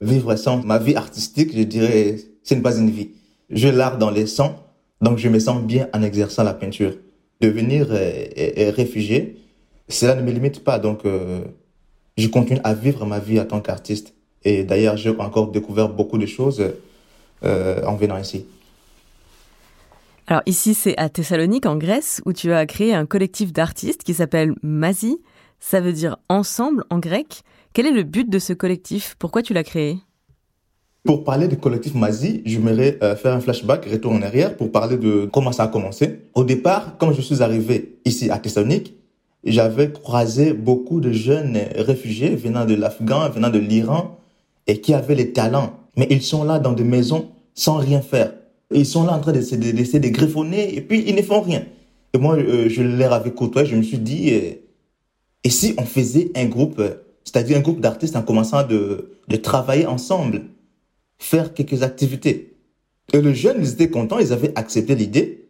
Vivre 0.00 0.34
sans 0.34 0.64
ma 0.64 0.78
vie 0.78 0.96
artistique, 0.96 1.56
je 1.56 1.62
dirais, 1.62 2.16
ce 2.42 2.54
n'est 2.54 2.62
pas 2.62 2.76
une 2.76 2.90
vie. 2.90 3.10
J'ai 3.50 3.70
l'art 3.70 3.98
dans 3.98 4.10
les 4.10 4.26
sangs, 4.26 4.56
donc 5.00 5.18
je 5.18 5.28
me 5.28 5.38
sens 5.38 5.62
bien 5.62 5.88
en 5.94 6.02
exerçant 6.02 6.42
la 6.42 6.54
peinture. 6.54 6.94
Devenir 7.40 7.86
euh, 7.90 8.72
réfugié, 8.76 9.38
cela 9.88 10.16
ne 10.16 10.22
me 10.22 10.32
limite 10.32 10.64
pas, 10.64 10.80
donc... 10.80 11.04
Euh, 11.04 11.44
je 12.20 12.28
continue 12.28 12.60
à 12.64 12.74
vivre 12.74 13.06
ma 13.06 13.18
vie 13.18 13.40
en 13.40 13.44
tant 13.44 13.60
qu'artiste. 13.60 14.14
Et 14.44 14.64
d'ailleurs, 14.64 14.96
j'ai 14.96 15.10
encore 15.10 15.50
découvert 15.50 15.88
beaucoup 15.88 16.18
de 16.18 16.26
choses 16.26 16.62
euh, 17.44 17.82
en 17.84 17.96
venant 17.96 18.18
ici. 18.18 18.46
Alors 20.26 20.42
ici, 20.46 20.74
c'est 20.74 20.96
à 20.96 21.08
Thessalonique, 21.08 21.66
en 21.66 21.76
Grèce, 21.76 22.22
où 22.24 22.32
tu 22.32 22.52
as 22.52 22.64
créé 22.64 22.94
un 22.94 23.04
collectif 23.04 23.52
d'artistes 23.52 24.04
qui 24.04 24.14
s'appelle 24.14 24.54
Mazi. 24.62 25.18
Ça 25.58 25.80
veut 25.80 25.92
dire 25.92 26.18
ensemble 26.28 26.84
en 26.88 26.98
grec. 26.98 27.42
Quel 27.72 27.86
est 27.86 27.92
le 27.92 28.04
but 28.04 28.30
de 28.30 28.38
ce 28.38 28.52
collectif? 28.52 29.16
Pourquoi 29.18 29.42
tu 29.42 29.52
l'as 29.52 29.64
créé? 29.64 29.98
Pour 31.04 31.24
parler 31.24 31.48
du 31.48 31.56
collectif 31.56 31.94
Mazi, 31.94 32.42
j'aimerais 32.44 32.98
euh, 33.02 33.16
faire 33.16 33.34
un 33.34 33.40
flashback, 33.40 33.86
retour 33.86 34.12
en 34.12 34.22
arrière, 34.22 34.56
pour 34.56 34.70
parler 34.70 34.96
de 34.96 35.28
comment 35.32 35.52
ça 35.52 35.64
a 35.64 35.68
commencé. 35.68 36.20
Au 36.34 36.44
départ, 36.44 36.96
quand 36.98 37.12
je 37.12 37.22
suis 37.22 37.42
arrivé 37.42 37.98
ici 38.04 38.30
à 38.30 38.38
Thessalonique, 38.38 38.94
j'avais 39.44 39.90
croisé 39.90 40.52
beaucoup 40.52 41.00
de 41.00 41.12
jeunes 41.12 41.58
réfugiés 41.76 42.34
venant 42.34 42.64
de 42.64 42.74
l'Afghan, 42.74 43.30
venant 43.30 43.50
de 43.50 43.58
l'Iran, 43.58 44.18
et 44.66 44.80
qui 44.80 44.94
avaient 44.94 45.14
les 45.14 45.32
talents. 45.32 45.72
Mais 45.96 46.06
ils 46.10 46.22
sont 46.22 46.44
là 46.44 46.58
dans 46.58 46.72
des 46.72 46.84
maisons 46.84 47.28
sans 47.54 47.76
rien 47.76 48.00
faire. 48.00 48.34
Ils 48.72 48.86
sont 48.86 49.04
là 49.04 49.12
en 49.12 49.20
train 49.20 49.32
d'essayer 49.32 49.56
de, 49.56 49.98
de, 49.98 50.08
griffonner, 50.08 50.76
et 50.76 50.80
puis 50.80 51.04
ils 51.06 51.14
ne 51.14 51.22
font 51.22 51.40
rien. 51.40 51.64
Et 52.12 52.18
moi, 52.18 52.36
euh, 52.36 52.68
je 52.68 52.82
leur 52.82 53.12
avais 53.12 53.32
côtoyé, 53.32 53.68
je 53.68 53.76
me 53.76 53.82
suis 53.82 53.98
dit, 53.98 54.32
euh, 54.32 54.52
et 55.42 55.50
si 55.50 55.74
on 55.78 55.84
faisait 55.84 56.30
un 56.36 56.46
groupe, 56.46 56.78
euh, 56.78 56.94
c'est-à-dire 57.24 57.56
un 57.56 57.60
groupe 57.60 57.80
d'artistes 57.80 58.16
en 58.16 58.22
commençant 58.22 58.66
de, 58.66 59.12
de 59.28 59.36
travailler 59.36 59.86
ensemble, 59.86 60.42
faire 61.18 61.54
quelques 61.54 61.82
activités. 61.82 62.56
Et 63.12 63.20
les 63.20 63.34
jeunes, 63.34 63.58
ils 63.60 63.72
étaient 63.72 63.90
contents, 63.90 64.18
ils 64.18 64.32
avaient 64.32 64.52
accepté 64.56 64.94
l'idée. 64.94 65.48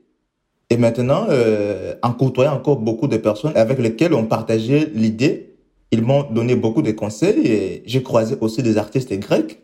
Et 0.71 0.77
maintenant, 0.77 1.27
euh, 1.29 1.95
en 2.03 2.13
côtoyant 2.13 2.55
encore 2.55 2.77
beaucoup 2.77 3.09
de 3.09 3.17
personnes 3.17 3.57
avec 3.57 3.79
lesquelles 3.81 4.15
on 4.15 4.27
partageait 4.27 4.89
l'idée, 4.95 5.57
ils 5.91 6.03
m'ont 6.03 6.23
donné 6.31 6.55
beaucoup 6.55 6.83
de 6.83 6.93
conseils 6.93 7.83
j'ai 7.85 8.03
croisé 8.05 8.37
aussi 8.41 8.63
des 8.63 8.79
artistes 8.79 9.13
grecs 9.19 9.59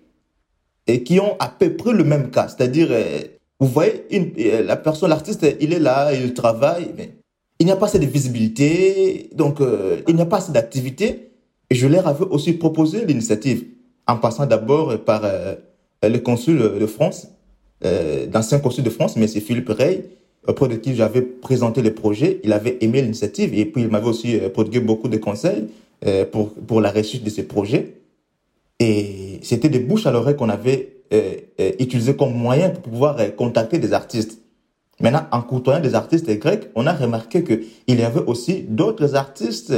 et 0.88 1.04
qui 1.04 1.20
ont 1.20 1.36
à 1.38 1.48
peu 1.48 1.76
près 1.76 1.92
le 1.92 2.02
même 2.02 2.30
cas. 2.30 2.48
C'est-à-dire, 2.48 2.88
euh, 2.90 3.20
vous 3.60 3.68
voyez, 3.68 4.04
euh, 4.12 4.64
la 4.64 4.76
personne, 4.76 5.10
l'artiste, 5.10 5.46
il 5.60 5.72
est 5.72 5.78
là, 5.78 6.12
il 6.12 6.34
travaille, 6.34 6.90
mais 6.96 7.12
il 7.60 7.66
n'y 7.66 7.72
a 7.72 7.76
pas 7.76 7.86
assez 7.86 8.00
de 8.00 8.06
visibilité, 8.06 9.30
donc 9.34 9.60
euh, 9.60 10.02
il 10.08 10.16
n'y 10.16 10.22
a 10.22 10.26
pas 10.26 10.38
assez 10.38 10.52
d'activité. 10.52 11.30
Je 11.70 11.86
leur 11.86 12.08
avais 12.08 12.24
aussi 12.24 12.52
proposé 12.52 13.06
l'initiative, 13.06 13.64
en 14.08 14.16
passant 14.16 14.46
d'abord 14.46 14.98
par 15.04 15.22
le 16.02 16.18
consul 16.18 16.58
de 16.58 16.86
France 16.86 17.28
euh, 17.84 18.26
d'anciens 18.26 18.58
consuls 18.58 18.84
de 18.84 18.90
France, 18.90 19.16
c'est 19.26 19.40
Philippe 19.40 19.68
Rey, 19.68 20.04
auprès 20.46 20.68
j'avais 20.94 21.22
présenté 21.22 21.82
le 21.82 21.94
projet. 21.94 22.40
Il 22.44 22.52
avait 22.52 22.78
aimé 22.80 23.02
l'initiative 23.02 23.54
et 23.54 23.64
puis 23.66 23.82
il 23.82 23.88
m'avait 23.88 24.08
aussi 24.08 24.38
euh, 24.38 24.48
prodigué 24.48 24.80
beaucoup 24.80 25.08
de 25.08 25.16
conseils 25.16 25.68
euh, 26.06 26.24
pour, 26.24 26.54
pour 26.54 26.80
la 26.80 26.90
réussite 26.90 27.24
de 27.24 27.30
ce 27.30 27.42
projet. 27.42 27.94
Et 28.78 29.40
c'était 29.42 29.68
des 29.68 29.78
bouches 29.78 30.06
à 30.06 30.10
l'oreille 30.10 30.36
qu'on 30.36 30.48
avait 30.48 30.96
euh, 31.12 31.34
utilisé 31.78 32.14
comme 32.14 32.34
moyen 32.34 32.70
pour 32.70 32.82
pouvoir 32.82 33.16
contacter 33.36 33.78
des 33.78 33.92
artistes. 33.92 34.40
Maintenant, 35.00 35.26
en 35.30 35.42
côtoyant 35.42 35.80
des 35.80 35.94
artistes 35.94 36.30
grecs, 36.38 36.68
on 36.74 36.86
a 36.86 36.92
remarqué 36.92 37.44
qu'il 37.44 38.00
y 38.00 38.02
avait 38.02 38.22
aussi 38.26 38.62
d'autres 38.62 39.14
artistes 39.14 39.74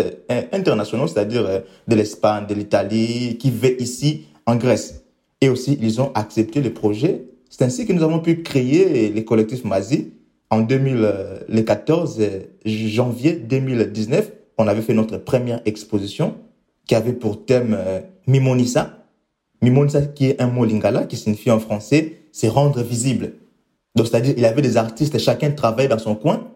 internationaux, 0.52 1.08
c'est-à-dire 1.08 1.62
de 1.88 1.94
l'Espagne, 1.96 2.46
de 2.46 2.54
l'Italie, 2.54 3.36
qui 3.36 3.50
vivaient 3.50 3.76
ici 3.80 4.26
en 4.46 4.54
Grèce. 4.54 5.02
Et 5.40 5.48
aussi, 5.48 5.76
ils 5.82 6.00
ont 6.00 6.12
accepté 6.14 6.60
le 6.60 6.72
projet. 6.72 7.24
C'est 7.50 7.64
ainsi 7.64 7.84
que 7.84 7.92
nous 7.92 8.04
avons 8.04 8.20
pu 8.20 8.42
créer 8.42 9.10
les 9.10 9.24
collectifs 9.24 9.64
Mazi. 9.64 10.12
En 10.50 10.60
2014, 10.60 12.16
euh, 12.20 12.40
janvier 12.64 13.34
2019, 13.34 14.32
on 14.56 14.66
avait 14.66 14.82
fait 14.82 14.94
notre 14.94 15.18
première 15.18 15.60
exposition 15.66 16.36
qui 16.86 16.94
avait 16.94 17.12
pour 17.12 17.44
thème 17.44 17.76
euh, 17.78 18.00
Mimonissa. 18.26 19.04
Mimonissa 19.60 20.02
qui 20.02 20.26
est 20.26 20.40
un 20.40 20.46
mot 20.46 20.64
lingala 20.64 21.04
qui 21.04 21.16
signifie 21.16 21.50
en 21.50 21.60
français 21.60 22.14
c'est 22.32 22.48
rendre 22.48 22.82
visible. 22.82 23.32
Donc, 23.94 24.06
c'est-à-dire, 24.06 24.34
il 24.36 24.44
avait 24.44 24.62
des 24.62 24.76
artistes, 24.76 25.18
chacun 25.18 25.50
travaillait 25.50 25.88
dans 25.88 25.98
son 25.98 26.14
coin. 26.14 26.48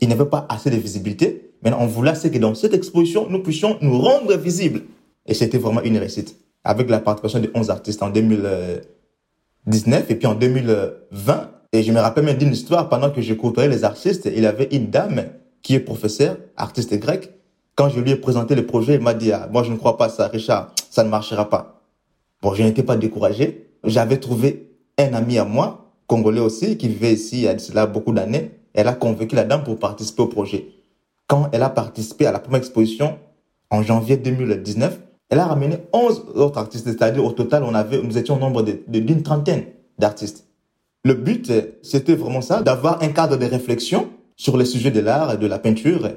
Il 0.00 0.08
n'avait 0.08 0.26
pas 0.26 0.46
assez 0.48 0.70
de 0.70 0.76
visibilité. 0.76 1.52
Maintenant, 1.62 1.82
on 1.82 1.86
voulait 1.86 2.14
c'est 2.14 2.30
que 2.30 2.38
dans 2.38 2.54
cette 2.54 2.72
exposition, 2.72 3.28
nous 3.28 3.42
puissions 3.42 3.78
nous 3.80 4.00
rendre 4.00 4.36
visibles. 4.36 4.82
Et 5.26 5.34
c'était 5.34 5.58
vraiment 5.58 5.82
une 5.82 5.98
réussite. 5.98 6.36
Avec 6.62 6.88
la 6.88 7.00
participation 7.00 7.40
de 7.40 7.50
11 7.54 7.70
artistes 7.70 8.02
en 8.02 8.10
2019 8.10 10.10
et 10.10 10.14
puis 10.14 10.26
en 10.26 10.34
2020. 10.34 11.50
Et 11.74 11.82
je 11.82 11.90
me 11.90 11.98
rappelle 11.98 12.24
même 12.24 12.36
d'une 12.36 12.52
histoire, 12.52 12.88
pendant 12.88 13.10
que 13.10 13.20
je 13.20 13.34
côtoyais 13.34 13.68
les 13.68 13.82
artistes, 13.82 14.30
il 14.32 14.44
y 14.44 14.46
avait 14.46 14.68
une 14.70 14.90
dame 14.90 15.24
qui 15.60 15.74
est 15.74 15.80
professeure, 15.80 16.36
artiste 16.56 16.96
grecque. 17.00 17.32
Quand 17.74 17.88
je 17.88 17.98
lui 17.98 18.12
ai 18.12 18.16
présenté 18.16 18.54
le 18.54 18.64
projet, 18.64 18.94
il 18.94 19.00
m'a 19.00 19.12
dit, 19.12 19.32
ah, 19.32 19.48
moi 19.50 19.64
je 19.64 19.72
ne 19.72 19.76
crois 19.76 19.96
pas 19.96 20.08
ça, 20.08 20.28
Richard, 20.28 20.72
ça 20.88 21.02
ne 21.02 21.08
marchera 21.08 21.50
pas. 21.50 21.82
Bon, 22.42 22.54
je 22.54 22.62
n'étais 22.62 22.84
pas 22.84 22.94
découragé. 22.94 23.66
J'avais 23.82 24.18
trouvé 24.18 24.70
un 24.98 25.14
ami 25.14 25.36
à 25.36 25.44
moi, 25.44 25.90
congolais 26.06 26.38
aussi, 26.38 26.76
qui 26.76 26.86
vivait 26.86 27.14
ici 27.14 27.42
il 27.42 27.74
y 27.74 27.78
a 27.78 27.86
beaucoup 27.86 28.12
d'années. 28.12 28.52
Elle 28.72 28.86
a 28.86 28.92
convaincu 28.92 29.34
la 29.34 29.42
dame 29.42 29.64
pour 29.64 29.76
participer 29.76 30.22
au 30.22 30.28
projet. 30.28 30.68
Quand 31.26 31.48
elle 31.50 31.64
a 31.64 31.70
participé 31.70 32.26
à 32.26 32.30
la 32.30 32.38
première 32.38 32.58
exposition 32.58 33.18
en 33.70 33.82
janvier 33.82 34.16
2019, 34.16 35.00
elle 35.28 35.40
a 35.40 35.46
ramené 35.46 35.78
11 35.92 36.26
autres 36.36 36.58
artistes, 36.58 36.86
c'est-à-dire 36.86 37.24
au 37.24 37.32
total, 37.32 37.64
on 37.64 37.74
avait, 37.74 38.00
nous 38.00 38.16
étions 38.16 38.36
au 38.36 38.38
nombre 38.38 38.62
d'une 38.62 39.24
trentaine 39.24 39.64
d'artistes. 39.98 40.43
Le 41.04 41.14
but, 41.14 41.52
c'était 41.82 42.14
vraiment 42.14 42.40
ça, 42.40 42.62
d'avoir 42.62 43.02
un 43.02 43.08
cadre 43.08 43.36
de 43.36 43.44
réflexion 43.44 44.08
sur 44.36 44.56
les 44.56 44.64
sujets 44.64 44.90
de 44.90 45.00
l'art 45.00 45.32
et 45.32 45.36
de 45.36 45.46
la 45.46 45.58
peinture 45.58 46.08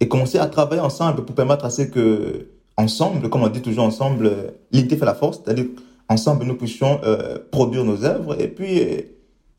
et 0.00 0.08
commencer 0.08 0.38
à 0.38 0.46
travailler 0.46 0.82
ensemble 0.82 1.24
pour 1.24 1.34
permettre 1.34 1.64
à 1.64 1.70
ce 1.70 1.82
que, 1.82 2.48
ensemble, 2.76 3.30
comme 3.30 3.42
on 3.42 3.48
dit 3.48 3.62
toujours 3.62 3.84
ensemble, 3.84 4.54
l'unité 4.70 4.96
fait 4.96 5.06
la 5.06 5.14
force, 5.14 5.40
c'est-à-dire 5.42 5.66
ensemble 6.08 6.44
nous 6.44 6.56
puissions 6.56 7.00
euh, 7.04 7.38
produire 7.50 7.84
nos 7.84 8.04
œuvres 8.04 8.38
et 8.38 8.48
puis 8.48 8.78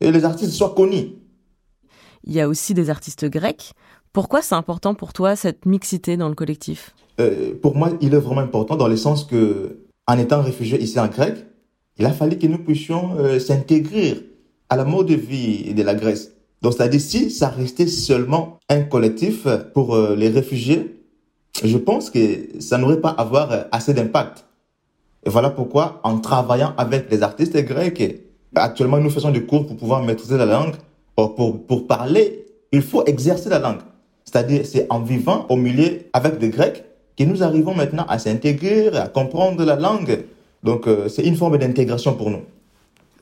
et 0.00 0.10
les 0.12 0.24
artistes 0.24 0.52
soient 0.52 0.74
connus. 0.76 1.14
Il 2.22 2.32
y 2.32 2.40
a 2.40 2.48
aussi 2.48 2.74
des 2.74 2.90
artistes 2.90 3.24
grecs. 3.24 3.72
Pourquoi 4.12 4.42
c'est 4.42 4.54
important 4.54 4.94
pour 4.94 5.12
toi 5.12 5.36
cette 5.36 5.66
mixité 5.66 6.16
dans 6.16 6.28
le 6.28 6.34
collectif? 6.34 6.94
Euh, 7.18 7.54
Pour 7.60 7.76
moi, 7.76 7.90
il 8.00 8.14
est 8.14 8.18
vraiment 8.18 8.42
important 8.42 8.76
dans 8.76 8.88
le 8.88 8.96
sens 8.96 9.24
que, 9.24 9.78
en 10.06 10.18
étant 10.18 10.42
réfugié 10.42 10.80
ici 10.80 11.00
en 11.00 11.08
Grèce, 11.08 11.44
il 11.98 12.06
a 12.06 12.12
fallu 12.12 12.38
que 12.38 12.46
nous 12.46 12.58
puissions 12.58 13.16
euh, 13.18 13.38
s'intégrer 13.38 14.35
à 14.68 14.76
la 14.76 14.84
mode 14.84 15.06
de 15.06 15.14
vie 15.14 15.74
de 15.74 15.82
la 15.82 15.94
Grèce. 15.94 16.32
Donc, 16.62 16.74
c'est-à-dire, 16.74 17.00
si 17.00 17.30
ça 17.30 17.48
restait 17.48 17.86
seulement 17.86 18.58
un 18.68 18.82
collectif 18.82 19.46
pour 19.74 19.94
euh, 19.94 20.16
les 20.16 20.28
réfugiés, 20.28 21.00
je 21.62 21.76
pense 21.76 22.10
que 22.10 22.60
ça 22.60 22.78
n'aurait 22.78 23.00
pas 23.00 23.10
avoir 23.10 23.52
euh, 23.52 23.62
assez 23.72 23.94
d'impact. 23.94 24.44
Et 25.24 25.30
voilà 25.30 25.50
pourquoi, 25.50 26.00
en 26.04 26.18
travaillant 26.18 26.72
avec 26.78 27.10
les 27.10 27.22
artistes 27.22 27.56
grecs, 27.56 28.22
actuellement, 28.54 28.98
nous 28.98 29.10
faisons 29.10 29.30
des 29.30 29.44
cours 29.44 29.66
pour 29.66 29.76
pouvoir 29.76 30.02
maîtriser 30.02 30.36
la 30.36 30.46
langue. 30.46 30.74
Pour, 31.14 31.66
pour 31.66 31.86
parler, 31.86 32.46
il 32.72 32.82
faut 32.82 33.04
exercer 33.06 33.48
la 33.48 33.58
langue. 33.58 33.80
C'est-à-dire, 34.24 34.66
c'est 34.66 34.86
en 34.90 35.00
vivant 35.00 35.46
au 35.48 35.56
milieu 35.56 36.00
avec 36.12 36.38
des 36.38 36.50
Grecs 36.50 36.84
que 37.16 37.24
nous 37.24 37.42
arrivons 37.42 37.74
maintenant 37.74 38.04
à 38.08 38.18
s'intégrer, 38.18 38.88
à 38.88 39.08
comprendre 39.08 39.64
la 39.64 39.76
langue. 39.76 40.24
Donc, 40.62 40.86
euh, 40.86 41.08
c'est 41.08 41.22
une 41.22 41.36
forme 41.36 41.58
d'intégration 41.58 42.14
pour 42.14 42.30
nous. 42.30 42.42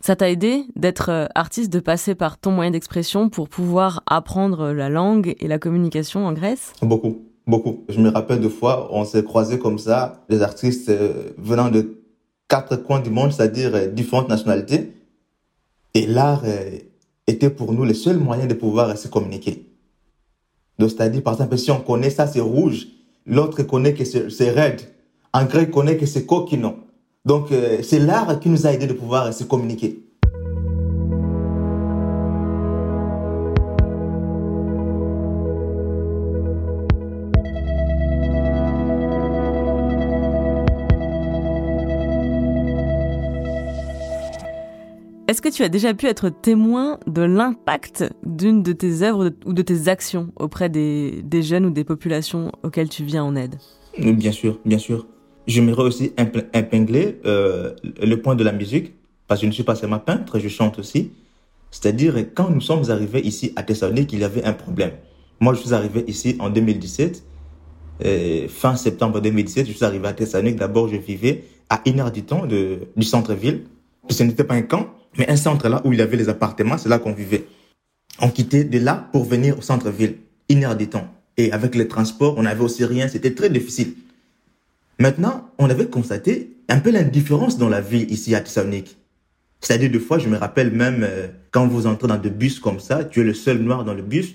Ça 0.07 0.17
t'a 0.17 0.31
aidé 0.31 0.67
d'être 0.77 1.09
euh, 1.09 1.25
artiste, 1.35 1.73
de 1.73 1.81
passer 1.81 2.15
par 2.15 2.37
ton 2.37 2.51
moyen 2.51 2.71
d'expression 2.71 3.31
pour 3.31 3.49
pouvoir 3.49 4.03
apprendre 4.05 4.71
la 4.71 4.91
langue 4.91 5.35
et 5.41 5.49
la 5.49 5.59
communication 5.59 6.27
en 6.27 6.35
Grèce? 6.35 6.75
Beaucoup, 6.83 7.23
beaucoup. 7.47 7.87
Je 7.89 7.99
me 8.01 8.11
rappelle 8.11 8.41
de 8.41 8.51
fois, 8.51 8.91
on 8.93 9.07
s'est 9.07 9.25
croisés 9.25 9.59
comme 9.59 9.79
ça, 9.79 10.23
des 10.29 10.43
artistes 10.43 10.91
euh, 10.91 11.31
venant 11.39 11.71
de 11.71 12.03
quatre 12.49 12.77
coins 12.77 13.01
du 13.01 13.09
monde, 13.09 13.33
c'est-à-dire 13.33 13.91
différentes 13.93 14.29
nationalités. 14.29 14.93
Et 15.95 16.07
l'art 16.07 16.43
était 17.27 17.49
pour 17.49 17.73
nous 17.73 17.87
le 17.87 17.95
seul 17.95 18.19
moyen 18.19 18.45
de 18.45 18.53
pouvoir 18.53 18.99
se 18.99 19.09
communiquer. 19.09 19.65
Donc, 20.79 20.91
c'est-à-dire, 20.91 21.23
par 21.23 21.33
exemple, 21.33 21.57
si 21.57 21.71
on 21.71 21.81
connaît 21.81 22.11
ça, 22.11 22.27
c'est 22.27 22.41
rouge, 22.41 22.89
l'autre 23.25 23.63
connaît 23.63 23.95
que 23.95 24.05
c'est 24.05 24.51
raide, 24.51 24.83
en 25.33 25.47
grec 25.47 25.71
connaît 25.71 25.97
que 25.97 26.05
c'est 26.05 26.27
coquino. 26.27 26.84
Donc, 27.27 27.53
euh, 27.53 27.79
c'est 27.83 28.01
l'art 28.01 28.39
qui 28.39 28.51
nous 28.51 28.67
a 28.67 28.73
aidé 28.73 28.87
de 28.87 28.93
pouvoir 28.93 29.33
se 29.33 29.45
communiquer. 29.45 29.99
Est-ce 45.27 45.41
que 45.41 45.49
tu 45.49 45.63
as 45.63 45.71
déjà 45.71 45.95
pu 45.95 46.07
être 46.07 46.29
témoin 46.29 47.01
de 47.07 47.23
l'impact 47.23 48.05
d'une 48.27 48.63
de 48.63 48.75
tes 48.75 49.01
œuvres 49.01 49.31
ou 49.47 49.55
de 49.55 49.63
tes 49.63 49.89
actions 49.89 50.31
auprès 50.37 50.69
des, 50.69 51.23
des, 51.25 51.43
jeunes 51.43 51.65
ou 51.65 51.71
des 51.71 51.85
populations 51.85 52.53
auxquelles 52.63 52.91
tu 52.91 53.03
viens 53.03 53.25
en 53.25 53.35
aide? 53.35 53.57
Bien 53.99 54.33
sûr, 54.33 54.61
bien 54.67 54.79
sûr. 54.79 55.07
J'aimerais 55.47 55.83
aussi 55.83 56.13
épingler 56.55 57.21
euh, 57.27 57.75
le 58.03 58.15
point 58.17 58.35
de 58.35 58.45
la 58.45 58.53
musique, 58.53 58.95
parce 59.29 59.41
que 59.41 59.47
je 59.47 59.49
ne 59.49 59.55
suis 59.55 59.63
pas 59.63 59.75
seulement 59.75 59.99
peintre, 59.99 60.39
je 60.39 60.49
chante 60.49 60.79
aussi. 60.79 61.13
C'est-à-dire, 61.71 62.17
quand 62.35 62.51
nous 62.51 62.61
sommes 62.61 62.91
arrivés 62.91 63.21
ici 63.21 63.53
à 63.57 63.63
Thessalonique, 63.63 64.13
il 64.13 64.21
y 64.21 64.25
avait 64.25 64.45
un 64.45 64.53
problème. 64.53 64.93
Moi, 65.41 65.55
je 65.55 65.61
suis 65.61 65.75
arrivé 65.75 66.05
ici 66.07 66.37
en 66.39 66.49
2017, 66.49 67.25
euh, 68.05 68.49
fin 68.49 68.77
septembre 68.77 69.21
2017, 69.21 69.67
je 69.67 69.73
suis 69.73 69.85
arrivé 69.85 70.07
à 70.09 70.13
Thessalonique. 70.13 70.57
D'abord, 70.57 70.89
je 70.89 70.97
vivais 70.97 71.45
à 71.69 71.81
une 71.87 72.01
heure 72.01 72.13
du 72.13 72.23
temps 72.23 72.47
du 72.47 73.03
centre-ville. 73.03 73.65
Ce 74.09 74.23
n'était 74.23 74.45
pas 74.45 74.55
un 74.55 74.63
camp, 74.63 74.89
mais 75.19 75.29
un 75.29 75.37
centre 75.37 75.69
là 75.69 75.83
où 75.85 75.93
il 75.93 75.99
y 75.99 76.03
avait 76.03 76.17
les 76.17 76.29
appartements, 76.29 76.79
c'est 76.79 76.89
là 76.89 76.99
qu'on 76.99 77.13
vivait. 77.13 77.45
On 78.21 78.29
quittait 78.29 78.65
de 78.65 78.79
là 78.79 79.09
pour 79.13 79.25
venir 79.25 79.59
au 79.59 79.63
centre-ville, 79.63 80.17
une 80.49 80.65
heure 80.65 80.77
du 80.77 80.89
temps. 80.89 81.09
Et 81.37 81.53
avec 81.53 81.75
les 81.75 81.89
transports, 81.89 82.35
on 82.39 82.43
n'avait 82.43 82.63
aussi 82.63 82.85
rien, 82.85 83.09
c'était 83.09 83.35
très 83.35 83.51
difficile. 83.51 83.95
Maintenant, 84.99 85.51
on 85.59 85.69
avait 85.69 85.87
constaté 85.87 86.57
un 86.69 86.79
peu 86.79 86.91
l'indifférence 86.91 87.59
dans 87.59 87.69
la 87.69 87.81
vie 87.81 88.05
ici 88.05 88.35
à 88.35 88.41
Thessalonique. 88.41 88.97
C'est-à-dire, 89.61 89.91
des 89.91 89.99
fois, 89.99 90.19
je 90.19 90.29
me 90.29 90.37
rappelle 90.37 90.73
même, 90.73 91.03
euh, 91.03 91.29
quand 91.51 91.67
vous 91.67 91.87
entrez 91.87 92.09
dans 92.09 92.19
des 92.19 92.31
bus 92.31 92.61
comme 92.61 92.81
ça, 92.81 93.05
tu 93.05 93.21
es 93.21 93.25
le 93.25 93.35
seul 93.35 93.59
noir 93.59 93.85
dans 93.85 93.95
le 93.95 94.03
bus, 94.03 94.35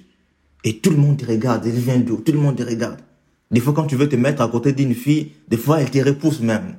et 0.64 0.78
tout 0.80 0.90
le 0.90 0.98
monde 0.98 1.18
te 1.18 1.26
regarde, 1.26 1.66
il 1.66 1.74
vient 1.74 2.00
d'où, 2.00 2.18
tout 2.18 2.32
le 2.32 2.40
monde 2.40 2.58
te 2.58 2.64
regarde. 2.64 3.00
Des 3.52 3.60
fois, 3.60 3.74
quand 3.74 3.86
tu 3.86 3.96
veux 3.96 4.10
te 4.10 4.16
mettre 4.16 4.42
à 4.42 4.48
côté 4.48 4.74
d'une 4.74 4.94
fille, 4.94 5.32
des 5.48 5.58
fois, 5.58 5.82
elle 5.82 5.90
te 5.90 6.00
repousse 6.00 6.42
même. 6.42 6.76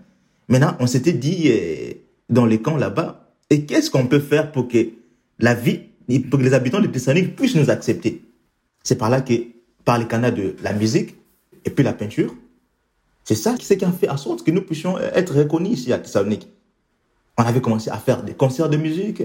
Maintenant, 0.49 0.76
on 0.80 0.87
s'était 0.87 1.12
dit, 1.12 1.49
euh, 1.49 1.92
dans 2.28 2.44
les 2.44 2.60
camps 2.60 2.76
là-bas, 2.76 3.34
et 3.50 3.64
qu'est-ce 3.64 3.90
qu'on 3.90 4.06
peut 4.06 4.20
faire 4.20 4.52
pour 4.52 4.68
que 4.68 4.88
la 5.38 5.54
vie, 5.54 5.80
pour 6.28 6.38
que 6.38 6.44
les 6.44 6.54
habitants 6.54 6.80
de 6.80 6.87
Thessalonique 6.87 7.37
puissent 7.37 7.56
nous 7.56 7.70
accepter? 7.70 8.22
C'est 8.82 8.96
par 8.96 9.10
là 9.10 9.20
que, 9.20 9.34
par 9.84 9.99
le 9.99 10.04
canal 10.04 10.34
de 10.34 10.54
la 10.62 10.72
musique 10.72 11.16
et 11.64 11.70
puis 11.70 11.84
la 11.84 11.92
peinture, 11.92 12.34
c'est 13.24 13.34
ça 13.34 13.54
qui 13.54 13.84
a 13.84 13.92
fait 13.92 14.08
en 14.08 14.16
sorte 14.16 14.42
que 14.42 14.50
nous 14.50 14.62
puissions 14.62 14.98
être 14.98 15.34
reconnus 15.34 15.80
ici 15.80 15.92
à 15.92 15.98
Thessalonique. 15.98 16.48
On 17.38 17.42
avait 17.42 17.60
commencé 17.60 17.90
à 17.90 17.96
faire 17.96 18.22
des 18.22 18.34
concerts 18.34 18.68
de 18.68 18.76
musique, 18.76 19.22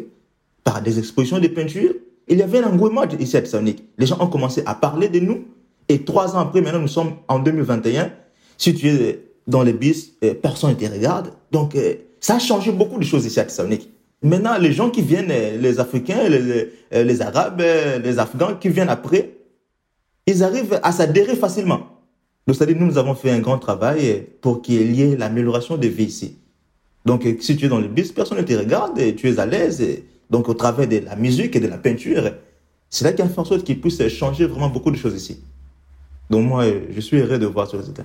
par 0.63 0.81
des 0.81 0.99
expositions 0.99 1.39
de 1.39 1.47
peinture. 1.47 1.93
Il 2.27 2.39
y 2.39 2.41
avait 2.41 2.59
un 2.59 2.71
engouement 2.71 3.03
ici 3.19 3.37
à 3.37 3.41
Thessalonique. 3.41 3.83
Les 3.97 4.05
gens 4.05 4.17
ont 4.19 4.27
commencé 4.27 4.63
à 4.65 4.75
parler 4.75 5.09
de 5.09 5.19
nous. 5.19 5.45
Et 5.87 6.03
trois 6.03 6.35
ans 6.35 6.39
après, 6.39 6.61
maintenant, 6.61 6.81
nous 6.81 6.87
sommes 6.87 7.13
en 7.27 7.39
2021. 7.39 8.11
Si 8.57 8.73
tu 8.73 8.87
es 8.87 9.21
dans 9.47 9.63
les 9.63 9.73
bis, 9.73 10.13
personne 10.41 10.71
ne 10.71 10.75
te 10.75 10.91
regarde. 10.91 11.31
Donc, 11.51 11.77
ça 12.19 12.35
a 12.35 12.39
changé 12.39 12.71
beaucoup 12.71 12.97
de 12.97 13.03
choses 13.03 13.25
ici 13.25 13.39
à 13.39 13.45
Thessalonique. 13.45 13.91
Maintenant, 14.23 14.57
les 14.57 14.73
gens 14.73 14.89
qui 14.89 15.03
viennent, 15.03 15.27
les 15.27 15.79
Africains, 15.79 16.27
les, 16.27 16.71
les 16.91 17.21
Arabes, 17.21 17.61
les 18.03 18.17
Afghans 18.17 18.55
qui 18.59 18.69
viennent 18.69 18.89
après, 18.89 19.37
ils 20.25 20.43
arrivent 20.43 20.79
à 20.81 20.91
s'adhérer 20.91 21.35
facilement. 21.35 21.94
Donc, 22.45 22.55
c'est-à-dire, 22.55 22.77
nous, 22.77 22.85
nous 22.85 22.97
avons 22.97 23.15
fait 23.15 23.31
un 23.31 23.39
grand 23.39 23.57
travail 23.57 24.27
pour 24.41 24.61
qu'il 24.61 24.95
y 24.95 25.01
ait 25.01 25.15
l'amélioration 25.17 25.77
de 25.77 25.87
vie 25.87 26.05
ici. 26.05 26.37
Donc, 27.05 27.27
si 27.39 27.55
tu 27.55 27.65
es 27.65 27.69
dans 27.69 27.79
le 27.79 27.87
bus, 27.87 28.11
personne 28.11 28.37
ne 28.37 28.43
te 28.43 28.53
regarde, 28.53 28.99
et 28.99 29.15
tu 29.15 29.29
es 29.29 29.39
à 29.39 29.45
l'aise, 29.45 29.83
Donc, 30.29 30.49
au 30.49 30.53
travers 30.53 30.87
de 30.87 30.97
la 30.99 31.15
musique 31.15 31.55
et 31.55 31.59
de 31.59 31.67
la 31.67 31.77
peinture, 31.77 32.31
c'est 32.89 33.05
là 33.05 33.11
qu'il 33.11 33.19
y 33.19 33.27
a 33.27 33.31
une 33.31 33.45
sorte 33.45 33.63
qui 33.63 33.75
puisse 33.75 34.07
changer 34.07 34.45
vraiment 34.47 34.69
beaucoup 34.69 34.91
de 34.91 34.97
choses 34.97 35.15
ici. 35.15 35.39
Donc, 36.29 36.47
moi, 36.47 36.65
je 36.89 36.99
suis 36.99 37.17
heureux 37.17 37.37
de 37.37 37.45
voir 37.45 37.67
ce 37.67 37.77
résultat. 37.77 38.03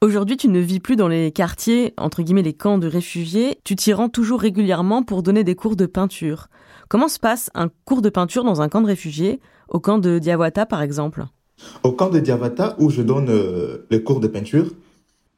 Aujourd'hui, 0.00 0.36
tu 0.36 0.48
ne 0.48 0.58
vis 0.58 0.80
plus 0.80 0.96
dans 0.96 1.08
les 1.08 1.30
quartiers, 1.32 1.94
entre 1.96 2.22
guillemets 2.22 2.42
les 2.42 2.52
camps 2.52 2.78
de 2.78 2.86
réfugiés, 2.86 3.58
tu 3.64 3.74
t'y 3.76 3.92
rends 3.92 4.08
toujours 4.08 4.40
régulièrement 4.40 5.02
pour 5.02 5.22
donner 5.22 5.44
des 5.44 5.54
cours 5.54 5.76
de 5.76 5.86
peinture. 5.86 6.48
Comment 6.88 7.08
se 7.08 7.18
passe 7.18 7.50
un 7.54 7.70
cours 7.84 8.02
de 8.02 8.10
peinture 8.10 8.44
dans 8.44 8.60
un 8.60 8.68
camp 8.68 8.82
de 8.82 8.86
réfugiés, 8.86 9.40
au 9.68 9.80
camp 9.80 9.98
de 9.98 10.18
Diawata 10.18 10.66
par 10.66 10.82
exemple? 10.82 11.24
Au 11.82 11.92
camp 11.92 12.10
de 12.10 12.18
Diawata, 12.18 12.76
où 12.78 12.90
je 12.90 13.02
donne 13.02 13.28
euh, 13.28 13.86
les 13.90 14.02
cours 14.02 14.20
de 14.20 14.28
peinture, 14.28 14.66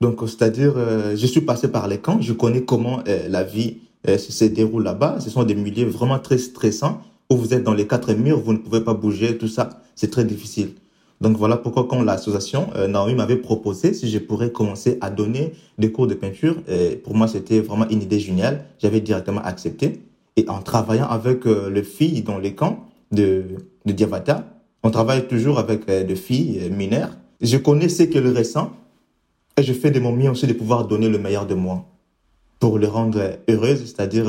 donc 0.00 0.20
c'est-à-dire 0.22 0.74
euh, 0.76 1.16
je 1.16 1.26
suis 1.26 1.40
passé 1.40 1.68
par 1.68 1.88
les 1.88 1.98
camps, 1.98 2.20
je 2.20 2.32
connais 2.32 2.62
comment 2.62 3.00
euh, 3.08 3.28
la 3.28 3.42
vie 3.42 3.78
se 4.06 4.44
déroule 4.44 4.84
là-bas. 4.84 5.18
Ce 5.18 5.30
sont 5.30 5.42
des 5.42 5.56
milieux 5.56 5.86
vraiment 5.86 6.18
très 6.20 6.38
stressants, 6.38 7.00
où 7.28 7.36
vous 7.36 7.54
êtes 7.54 7.64
dans 7.64 7.74
les 7.74 7.86
quatre 7.88 8.12
murs, 8.12 8.38
vous 8.38 8.52
ne 8.52 8.58
pouvez 8.58 8.80
pas 8.80 8.94
bouger, 8.94 9.36
tout 9.36 9.48
ça, 9.48 9.80
c'est 9.96 10.10
très 10.10 10.24
difficile. 10.24 10.74
Donc 11.20 11.36
voilà 11.38 11.56
pourquoi 11.56 11.86
quand 11.88 12.02
l'association 12.02 12.68
euh, 12.76 12.86
Naomi 12.86 13.14
m'avait 13.14 13.36
proposé 13.36 13.94
si 13.94 14.08
je 14.08 14.18
pourrais 14.18 14.52
commencer 14.52 14.98
à 15.00 15.10
donner 15.10 15.54
des 15.78 15.90
cours 15.90 16.06
de 16.06 16.14
peinture, 16.14 16.56
pour 17.02 17.14
moi 17.14 17.26
c'était 17.26 17.60
vraiment 17.60 17.88
une 17.88 18.02
idée 18.02 18.20
géniale, 18.20 18.66
j'avais 18.78 19.00
directement 19.00 19.40
accepté. 19.42 20.02
Et 20.36 20.48
en 20.48 20.60
travaillant 20.60 21.08
avec 21.08 21.46
euh, 21.46 21.70
les 21.70 21.82
filles 21.82 22.22
dans 22.22 22.38
les 22.38 22.54
camps 22.54 22.84
de 23.10 23.44
Diavata, 23.86 24.44
on 24.86 24.90
travaille 24.90 25.26
toujours 25.26 25.58
avec 25.58 25.88
euh, 25.88 26.04
des 26.04 26.16
filles 26.16 26.60
euh, 26.62 26.70
mineures. 26.70 27.10
Je 27.40 27.56
connais 27.56 27.88
ce 27.88 28.04
qu'elles 28.04 28.36
ressentent 28.36 28.72
et 29.58 29.62
je 29.62 29.72
fais 29.72 29.90
de 29.90 30.00
mon 30.00 30.12
mieux 30.12 30.30
aussi 30.30 30.46
de 30.46 30.52
pouvoir 30.52 30.86
donner 30.86 31.08
le 31.08 31.18
meilleur 31.18 31.46
de 31.46 31.54
moi 31.54 31.84
pour 32.60 32.78
les 32.78 32.86
rendre 32.86 33.38
heureuses, 33.48 33.84
c'est-à-dire 33.84 34.26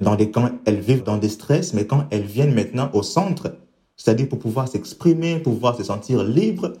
dans 0.00 0.14
des 0.14 0.30
camps, 0.30 0.50
elles 0.64 0.80
vivent 0.80 1.02
dans 1.02 1.18
des 1.18 1.28
stress, 1.28 1.74
mais 1.74 1.86
quand 1.86 2.04
elles 2.10 2.22
viennent 2.24 2.54
maintenant 2.54 2.88
au 2.94 3.02
centre, 3.02 3.52
c'est-à-dire 3.96 4.28
pour 4.28 4.38
pouvoir 4.38 4.68
s'exprimer, 4.68 5.40
pouvoir 5.40 5.76
se 5.76 5.84
sentir 5.84 6.22
libre. 6.22 6.72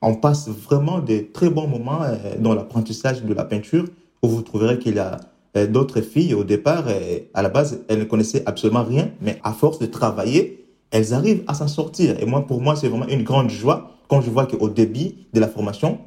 On 0.00 0.14
passe 0.14 0.48
vraiment 0.48 1.00
de 1.00 1.18
très 1.32 1.50
bons 1.50 1.66
moments 1.66 2.02
euh, 2.02 2.16
dans 2.38 2.54
l'apprentissage 2.54 3.22
de 3.22 3.34
la 3.34 3.44
peinture, 3.44 3.84
où 4.22 4.28
vous 4.28 4.42
trouverez 4.42 4.78
qu'il 4.78 4.94
y 4.94 4.98
a 4.98 5.20
euh, 5.56 5.66
d'autres 5.66 6.00
filles 6.00 6.32
au 6.32 6.44
départ, 6.44 6.84
euh, 6.86 7.18
à 7.34 7.42
la 7.42 7.48
base, 7.48 7.80
elles 7.88 7.98
ne 7.98 8.04
connaissaient 8.04 8.44
absolument 8.46 8.84
rien, 8.84 9.10
mais 9.20 9.38
à 9.42 9.52
force 9.52 9.78
de 9.78 9.86
travailler, 9.86 10.59
elles 10.90 11.14
arrivent 11.14 11.44
à 11.46 11.54
s'en 11.54 11.68
sortir. 11.68 12.20
Et 12.20 12.26
moi, 12.26 12.46
pour 12.46 12.60
moi, 12.60 12.76
c'est 12.76 12.88
vraiment 12.88 13.08
une 13.08 13.22
grande 13.22 13.50
joie 13.50 13.98
quand 14.08 14.20
je 14.20 14.30
vois 14.30 14.46
qu'au 14.46 14.68
début 14.68 15.12
de 15.32 15.40
la 15.40 15.48
formation, 15.48 15.98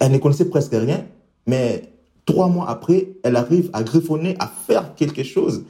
elles 0.00 0.12
ne 0.12 0.18
connaissaient 0.18 0.48
presque 0.48 0.72
rien, 0.72 1.04
mais 1.46 1.82
trois 2.24 2.48
mois 2.48 2.68
après, 2.68 3.08
elles 3.22 3.36
arrivent 3.36 3.70
à 3.72 3.82
griffonner, 3.82 4.36
à 4.38 4.46
faire 4.46 4.94
quelque 4.94 5.22
chose, 5.22 5.64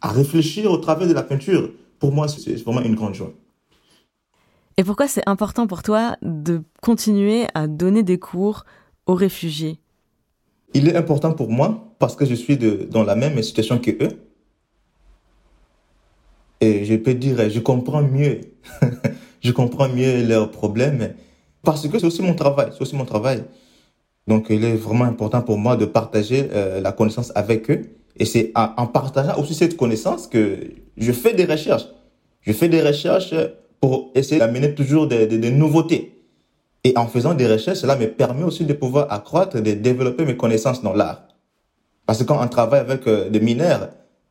à 0.00 0.08
réfléchir 0.08 0.70
au 0.70 0.78
travers 0.78 1.08
de 1.08 1.12
la 1.12 1.22
peinture 1.22 1.70
pour 2.02 2.10
moi, 2.10 2.26
c'est 2.26 2.56
vraiment 2.64 2.82
une 2.82 2.96
grande 2.96 3.14
joie. 3.14 3.32
Et 4.76 4.82
pourquoi 4.82 5.06
c'est 5.06 5.22
important 5.28 5.68
pour 5.68 5.84
toi 5.84 6.16
de 6.20 6.62
continuer 6.82 7.46
à 7.54 7.68
donner 7.68 8.02
des 8.02 8.18
cours 8.18 8.64
aux 9.06 9.14
réfugiés? 9.14 9.78
Il 10.74 10.88
est 10.88 10.96
important 10.96 11.32
pour 11.32 11.48
moi 11.48 11.94
parce 12.00 12.16
que 12.16 12.24
je 12.24 12.34
suis 12.34 12.56
de, 12.56 12.88
dans 12.90 13.04
la 13.04 13.14
même 13.14 13.40
situation 13.40 13.78
que 13.78 13.92
eux. 14.02 14.18
Et 16.62 16.84
je 16.84 16.94
peux 16.94 17.14
dire, 17.14 17.50
je 17.50 17.58
comprends 17.58 18.02
mieux, 18.02 18.40
je 19.40 19.50
comprends 19.50 19.88
mieux 19.88 20.24
leurs 20.24 20.52
problèmes 20.52 21.14
parce 21.64 21.88
que 21.88 21.98
c'est 21.98 22.06
aussi 22.06 22.22
mon 22.22 22.34
travail, 22.34 22.68
c'est 22.72 22.80
aussi 22.80 22.94
mon 22.94 23.04
travail. 23.04 23.42
Donc 24.28 24.46
il 24.48 24.64
est 24.64 24.76
vraiment 24.76 25.06
important 25.06 25.42
pour 25.42 25.58
moi 25.58 25.76
de 25.76 25.86
partager 25.86 26.48
euh, 26.52 26.80
la 26.80 26.92
connaissance 26.92 27.32
avec 27.34 27.68
eux 27.68 27.82
et 28.16 28.24
c'est 28.24 28.52
en 28.54 28.86
partageant 28.86 29.40
aussi 29.40 29.54
cette 29.54 29.76
connaissance 29.76 30.28
que 30.28 30.60
je 30.96 31.10
fais 31.10 31.34
des 31.34 31.46
recherches. 31.46 31.88
Je 32.42 32.52
fais 32.52 32.68
des 32.68 32.80
recherches 32.80 33.34
pour 33.80 34.12
essayer 34.14 34.38
d'amener 34.38 34.72
toujours 34.76 35.08
des, 35.08 35.50
nouveautés. 35.50 36.22
Et 36.84 36.96
en 36.96 37.08
faisant 37.08 37.34
des 37.34 37.48
recherches, 37.48 37.78
cela 37.78 37.96
me 37.96 38.06
permet 38.06 38.44
aussi 38.44 38.64
de 38.64 38.72
pouvoir 38.72 39.12
accroître, 39.12 39.60
de 39.60 39.72
développer 39.72 40.24
mes 40.24 40.36
connaissances 40.36 40.80
dans 40.80 40.92
l'art. 40.92 41.26
Parce 42.06 42.20
que 42.20 42.24
quand 42.24 42.40
on 42.40 42.46
travaille 42.46 42.80
avec 42.80 43.08
euh, 43.08 43.30
des 43.30 43.40
mineurs, 43.40 43.88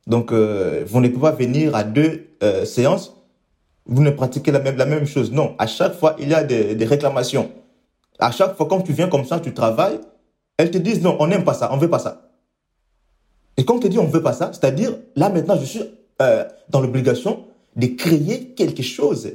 donc 0.08 0.32
euh, 0.32 0.84
vous 0.88 1.00
ne 1.00 1.08
pouvez 1.08 1.22
pas 1.22 1.32
venir 1.32 1.76
à 1.76 1.84
deux 1.84 2.28
euh, 2.44 2.66
séances, 2.66 3.16
vous 3.86 4.02
ne 4.02 4.10
pratiquez 4.10 4.52
la 4.52 4.60
même, 4.60 4.78
la 4.78 4.86
même 4.86 5.06
chose. 5.06 5.32
Non, 5.32 5.56
à 5.58 5.68
chaque 5.68 5.94
fois, 5.94 6.16
il 6.20 6.30
y 6.30 6.34
a 6.34 6.44
des, 6.44 6.86
réclamations. 6.86 7.52
À 8.20 8.32
chaque 8.32 8.56
fois, 8.56 8.68
quand 8.68 8.82
tu 8.82 8.94
viens 8.94 9.08
comme 9.08 9.26
ça, 9.26 9.40
tu 9.40 9.54
travailles, 9.54 10.00
elles 10.58 10.72
te 10.72 10.78
disent 10.78 11.02
non, 11.02 11.18
on 11.20 11.28
n'aime 11.28 11.44
pas 11.44 11.54
ça, 11.54 11.72
on 11.74 11.78
veut 11.78 11.90
pas 11.90 12.00
ça. 12.00 12.30
Et 13.58 13.66
quand 13.66 13.76
on 13.76 13.80
te 13.80 13.88
dit 13.88 14.00
on 14.00 14.08
ne 14.08 14.12
veut 14.12 14.24
pas 14.24 14.34
ça, 14.34 14.52
c'est-à-dire 14.54 14.98
là 15.16 15.30
maintenant 15.30 15.58
je 15.60 15.66
suis 15.66 15.84
euh, 16.22 16.46
dans 16.70 16.82
l'obligation 16.82 17.46
de 17.76 17.88
créer 17.88 18.54
quelque 18.54 18.84
chose 18.84 19.34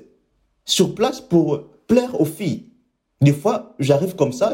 sur 0.64 0.94
place 0.94 1.20
pour 1.20 1.64
plaire 1.86 2.20
aux 2.20 2.24
filles. 2.24 2.66
Des 3.20 3.32
fois, 3.32 3.74
j'arrive 3.78 4.14
comme 4.14 4.32
ça, 4.32 4.52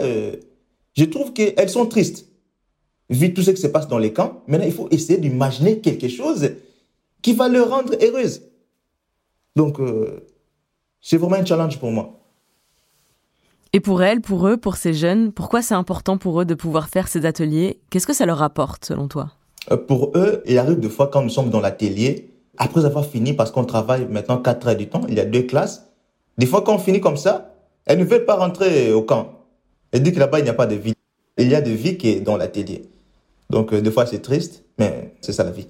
je 0.95 1.05
trouve 1.05 1.33
qu'elles 1.33 1.69
sont 1.69 1.87
tristes. 1.87 2.32
Vu 3.13 3.35
tout 3.35 3.43
ce 3.43 3.51
qui 3.51 3.61
se 3.61 3.67
passe 3.67 3.89
dans 3.89 3.99
les 3.99 4.15
camps, 4.15 4.43
maintenant 4.47 4.67
il 4.67 4.73
faut 4.73 4.89
essayer 4.91 5.19
d'imaginer 5.19 5.81
quelque 5.81 6.09
chose 6.09 6.53
qui 7.21 7.35
va 7.35 7.49
leur 7.49 7.69
rendre 7.69 7.95
heureuse. 8.03 8.41
Donc, 9.55 9.79
euh, 9.81 10.27
c'est 11.03 11.19
vraiment 11.19 11.37
un 11.37 11.45
challenge 11.45 11.79
pour 11.79 11.91
moi. 11.91 12.19
Et 13.75 13.81
pour 13.81 14.03
elles, 14.03 14.23
pour 14.23 14.49
eux, 14.49 14.57
pour 14.57 14.77
ces 14.77 14.95
jeunes, 14.95 15.31
pourquoi 15.31 15.61
c'est 15.61 15.75
important 15.75 16.17
pour 16.17 16.41
eux 16.41 16.47
de 16.47 16.55
pouvoir 16.55 16.89
faire 16.89 17.07
ces 17.07 17.27
ateliers? 17.27 17.81
Qu'est-ce 17.91 18.07
que 18.07 18.15
ça 18.15 18.25
leur 18.25 18.43
apporte 18.43 18.87
selon 18.87 19.09
toi? 19.09 19.33
Euh, 19.71 19.77
pour 19.77 20.13
eux, 20.17 20.43
il 20.47 20.59
arrive 20.59 20.81
des 20.81 20.89
fois 20.89 21.09
quand 21.09 21.23
nous 21.23 21.29
sommes 21.29 21.51
dans 21.51 21.61
l'atelier, 21.61 22.31
après 22.57 22.87
avoir 22.87 23.05
fini, 23.05 23.35
parce 23.35 23.51
qu'on 23.51 23.65
travaille 23.65 24.07
maintenant 24.09 24.39
4 24.39 24.69
heures 24.69 24.77
du 24.77 24.89
temps, 24.89 25.03
il 25.07 25.15
y 25.15 25.21
a 25.21 25.27
deux 25.27 25.43
classes, 25.43 25.91
des 26.39 26.47
fois 26.47 26.63
quand 26.63 26.77
on 26.77 26.79
finit 26.79 27.01
comme 27.01 27.19
ça, 27.19 27.55
elles 27.85 27.99
ne 27.99 28.05
veulent 28.05 28.25
pas 28.25 28.37
rentrer 28.37 28.91
au 28.93 29.03
camp. 29.03 29.41
Elles 29.91 30.03
disent 30.03 30.15
que 30.15 30.19
là-bas, 30.19 30.39
il 30.39 30.45
n'y 30.45 30.51
a 30.51 30.55
pas 30.55 30.67
de 30.67 30.77
vie. 30.77 30.95
Il 31.37 31.49
y 31.49 31.55
a 31.55 31.61
de 31.61 31.71
vie 31.71 31.99
qui 31.99 32.09
est 32.09 32.21
dans 32.21 32.37
l'atelier. 32.39 32.92
Donc, 33.53 33.75
euh, 33.75 33.83
des 33.83 33.91
fois, 33.91 34.07
c'est 34.07 34.23
triste, 34.23 34.65
mais 34.79 35.15
c'est 35.21 35.35
ça 35.35 35.45
la 35.45 35.51
vie. 35.51 35.67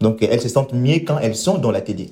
Donc, 0.00 0.22
elles 0.22 0.40
se 0.40 0.48
sentent 0.48 0.72
mieux 0.72 1.00
quand 1.06 1.18
elles 1.18 1.36
sont 1.36 1.58
dans 1.58 1.70
l'atelier. 1.70 2.10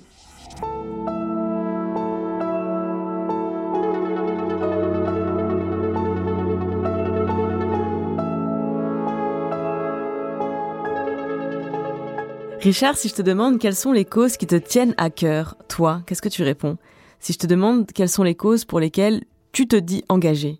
Richard, 12.60 12.96
si 12.96 13.08
je 13.08 13.14
te 13.14 13.22
demande 13.22 13.58
quelles 13.58 13.74
sont 13.74 13.92
les 13.92 14.04
causes 14.04 14.36
qui 14.36 14.46
te 14.46 14.56
tiennent 14.56 14.94
à 14.98 15.08
cœur, 15.08 15.56
toi, 15.68 16.02
qu'est-ce 16.06 16.22
que 16.22 16.28
tu 16.28 16.42
réponds? 16.42 16.76
Si 17.20 17.32
je 17.32 17.38
te 17.38 17.46
demande 17.46 17.90
quelles 17.90 18.10
sont 18.10 18.22
les 18.22 18.34
causes 18.34 18.66
pour 18.66 18.80
lesquelles 18.80 19.24
tu 19.52 19.66
te 19.66 19.76
dis 19.76 20.04
engagé 20.10 20.58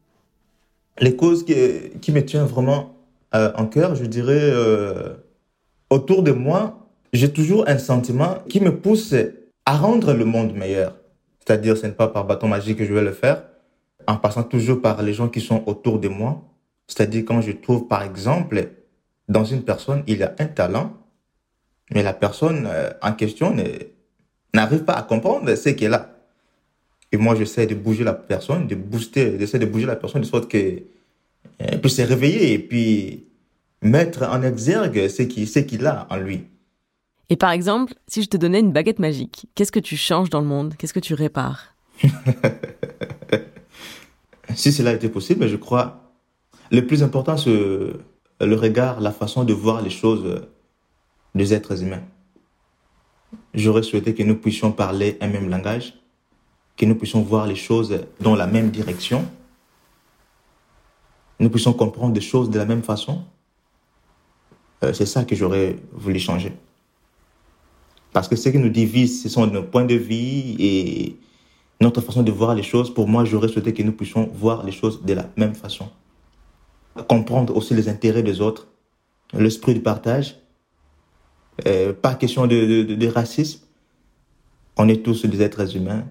Les 0.99 1.15
causes 1.15 1.45
qui, 1.45 2.13
me 2.13 2.25
tiennent 2.25 2.45
vraiment 2.45 2.94
euh, 3.35 3.53
en 3.57 3.67
cœur, 3.67 3.95
je 3.95 4.05
dirais, 4.05 4.51
euh, 4.53 5.15
autour 5.91 6.23
de 6.23 6.33
moi, 6.33 6.89
j'ai 7.13 7.33
toujours 7.33 7.69
un 7.69 7.79
sentiment 7.79 8.39
qui 8.49 8.61
me 8.61 8.77
pousse 8.77 9.15
à 9.67 9.77
rendre 9.77 10.13
le 10.13 10.25
monde 10.25 10.55
meilleur. 10.55 10.97
C'est-à-dire, 11.41 11.77
ce 11.77 11.87
n'est 11.87 11.93
pas 11.93 12.09
par 12.09 12.25
bâton 12.25 12.49
magique 12.49 12.79
que 12.79 12.85
je 12.85 12.95
vais 12.95 13.03
le 13.03 13.13
faire, 13.13 13.43
en 14.07 14.17
passant 14.17 14.45
toujours 14.45 14.81
par 14.81 15.03
les 15.03 15.13
gens 15.13 15.29
qui 15.29 15.41
sont 15.41 15.63
autour 15.67 15.99
de 15.99 16.09
moi. 16.09 16.43
C'est-à-dire 16.87 17.25
quand 17.25 17.41
je 17.41 17.53
trouve, 17.53 17.89
par 17.89 18.03
exemple, 18.03 18.69
dans 19.29 19.45
une 19.45 19.63
personne, 19.63 20.03
il 20.07 20.19
y 20.19 20.23
a 20.23 20.35
un 20.39 20.47
talent, 20.47 20.93
mais 21.93 22.03
la 22.03 22.13
personne 22.13 22.69
euh, 22.71 22.91
en 23.03 23.13
question 23.13 23.55
n'arrive 24.55 24.85
pas 24.85 24.95
à 24.95 25.03
comprendre 25.03 25.55
ce 25.55 25.71
qu'elle 25.71 25.95
a. 25.95 26.11
Et 27.11 27.17
moi, 27.17 27.35
j'essaie 27.35 27.67
de 27.67 27.75
bouger 27.75 28.05
la 28.05 28.13
personne, 28.13 28.67
de 28.67 28.75
booster, 28.75 29.37
j'essaie 29.39 29.59
de 29.59 29.67
bouger 29.67 29.87
la 29.87 29.97
personne 29.97 30.23
de 30.23 30.27
sorte 30.27 30.49
qu'elle 30.49 30.83
puisse 31.83 31.97
se 31.97 32.03
réveiller 32.03 32.53
et 32.53 32.59
puis 32.59 33.25
mettre 33.83 34.23
en 34.23 34.43
exergue 34.43 35.09
ce 35.09 35.23
qu'il 35.23 35.87
a 35.87 36.07
en 36.11 36.17
lui. 36.17 36.45
Et 37.31 37.37
par 37.37 37.51
exemple, 37.51 37.95
si 38.07 38.23
je 38.23 38.29
te 38.29 38.37
donnais 38.37 38.61
une 38.61 38.73
baguette 38.73 38.99
magique, 38.99 39.47
qu'est-ce 39.55 39.73
que 39.73 39.81
tu 39.81 39.97
changes 39.97 40.31
dans 40.31 40.41
le 40.41 40.47
monde? 40.47 40.75
Qu'est-ce 40.79 40.95
que 40.95 41.01
tu 41.01 41.15
répares? 41.15 41.75
Si 44.55 44.73
cela 44.73 44.93
était 44.93 45.09
possible, 45.09 45.49
je 45.49 45.57
crois, 45.57 46.13
le 46.71 46.87
plus 46.87 47.03
important, 47.03 47.37
c'est 47.37 47.51
le 47.51 48.55
regard, 48.57 49.01
la 49.01 49.11
façon 49.11 49.45
de 49.45 49.53
voir 49.53 49.83
les 49.83 49.91
choses 49.91 50.43
des 51.35 51.55
êtres 51.55 51.83
humains. 51.83 52.03
J'aurais 53.53 53.83
souhaité 53.83 54.15
que 54.15 54.23
nous 54.23 54.37
puissions 54.37 54.71
parler 54.71 55.17
un 55.21 55.29
même 55.29 55.49
langage, 55.51 55.95
que 56.77 56.87
nous 56.87 56.95
puissions 56.95 57.23
voir 57.23 57.47
les 57.47 57.57
choses 57.57 58.01
dans 58.21 58.37
la 58.37 58.47
même 58.47 58.71
direction, 58.71 59.27
nous 61.41 61.51
puissions 61.51 61.73
comprendre 61.73 62.13
des 62.13 62.21
choses 62.21 62.51
de 62.51 62.59
la 62.59 62.65
même 62.65 62.83
façon. 62.83 63.23
Euh, 64.83 64.93
c'est 64.93 65.07
ça 65.07 65.25
que 65.25 65.35
j'aurais 65.35 65.77
voulu 65.93 66.19
changer. 66.19 66.53
Parce 68.13 68.29
que 68.29 68.37
ce 68.37 68.49
qui 68.49 68.59
nous 68.59 68.69
divise, 68.69 69.23
ce 69.23 69.29
sont 69.29 69.47
nos 69.47 69.63
points 69.63 69.85
de 69.85 69.97
vie 69.97 70.57
et 70.59 71.19
notre 71.81 72.01
façon 72.01 72.23
de 72.23 72.31
voir 72.31 72.55
les 72.55 72.63
choses. 72.63 72.93
Pour 72.93 73.09
moi, 73.09 73.25
j'aurais 73.25 73.49
souhaité 73.49 73.75
que 73.75 73.83
nous 73.83 73.93
puissions 73.93 74.31
voir 74.33 74.65
les 74.65 74.73
choses 74.73 75.03
de 75.03 75.15
la 75.15 75.29
même 75.37 75.55
façon. 75.55 75.89
Comprendre 77.09 77.57
aussi 77.57 77.75
les 77.75 77.89
intérêts 77.89 78.23
des 78.23 78.41
autres, 78.41 78.69
l'esprit 79.33 79.75
du 79.75 79.81
partage 79.81 80.37
pas 82.03 82.15
question 82.15 82.47
de, 82.47 82.83
de, 82.83 82.95
de, 82.95 83.09
racisme. 83.09 83.61
On 84.77 84.89
est 84.89 85.05
tous 85.05 85.25
des 85.25 85.43
êtres 85.43 85.77
humains, 85.77 86.05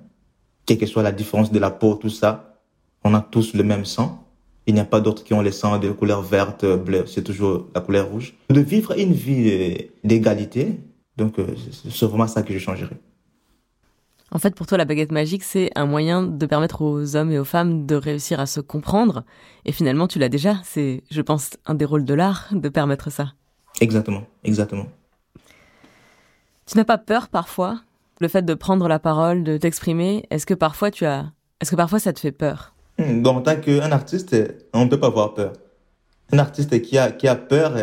quelle 0.65 0.77
que 0.77 0.85
soit 0.85 1.03
la 1.03 1.11
différence 1.11 1.51
de 1.51 1.59
la 1.59 1.71
peau, 1.71 1.95
tout 1.95 2.09
ça. 2.09 2.59
On 3.03 3.13
a 3.13 3.21
tous 3.21 3.53
le 3.53 3.63
même 3.63 3.85
sang. 3.85 4.22
Il 4.65 4.73
n'y 4.73 4.79
a 4.79 4.85
pas 4.85 5.01
d'autres 5.01 5.23
qui 5.23 5.33
ont 5.33 5.41
le 5.41 5.51
sang 5.51 5.77
de 5.77 5.91
couleur 5.91 6.21
verte, 6.21 6.65
bleue. 6.65 7.05
C'est 7.05 7.23
toujours 7.23 7.67
la 7.75 7.81
couleur 7.81 8.09
rouge. 8.09 8.33
De 8.49 8.61
vivre 8.61 8.97
une 8.97 9.13
vie 9.13 9.89
d'égalité. 10.03 10.79
Donc, 11.17 11.35
c'est 11.89 12.05
vraiment 12.05 12.27
ça 12.27 12.43
que 12.43 12.53
je 12.53 12.59
changerais. 12.59 12.97
En 14.31 14.39
fait, 14.39 14.55
pour 14.55 14.65
toi, 14.65 14.79
la 14.79 14.85
baguette 14.85 15.11
magique, 15.11 15.43
c'est 15.43 15.69
un 15.75 15.85
moyen 15.85 16.23
de 16.23 16.45
permettre 16.47 16.81
aux 16.81 17.15
hommes 17.15 17.31
et 17.31 17.37
aux 17.37 17.45
femmes 17.45 17.85
de 17.85 17.95
réussir 17.95 18.39
à 18.39 18.47
se 18.47 18.61
comprendre. 18.61 19.25
Et 19.65 19.71
finalement, 19.71 20.07
tu 20.07 20.17
l'as 20.17 20.29
déjà. 20.29 20.55
C'est, 20.63 21.03
je 21.11 21.21
pense, 21.21 21.51
un 21.67 21.75
des 21.75 21.85
rôles 21.85 22.05
de 22.05 22.13
l'art 22.15 22.47
de 22.51 22.69
permettre 22.69 23.11
ça. 23.11 23.33
Exactement, 23.79 24.23
exactement. 24.43 24.87
Tu 26.65 26.77
n'as 26.77 26.85
pas 26.85 26.97
peur 26.97 27.27
parfois 27.27 27.81
le 28.21 28.27
fait 28.27 28.43
de 28.43 28.53
prendre 28.53 28.87
la 28.87 28.99
parole, 28.99 29.43
de 29.43 29.57
t'exprimer? 29.57 30.25
Est-ce 30.29 30.45
que 30.45 30.53
parfois 30.53 30.89
tu 30.89 31.05
as, 31.05 31.31
est-ce 31.59 31.71
que 31.71 31.75
parfois 31.75 31.99
ça 31.99 32.13
te 32.13 32.19
fait 32.19 32.31
peur? 32.31 32.72
Hmm, 32.97 33.25
En 33.25 33.41
tant 33.41 33.55
qu'un 33.57 33.91
artiste, 33.91 34.35
on 34.73 34.85
ne 34.85 34.89
peut 34.89 34.99
pas 34.99 35.07
avoir 35.07 35.33
peur. 35.33 35.53
Un 36.31 36.39
artiste 36.39 36.81
qui 36.81 36.97
a 36.97 37.11
qui 37.11 37.27
a 37.27 37.35
peur 37.35 37.73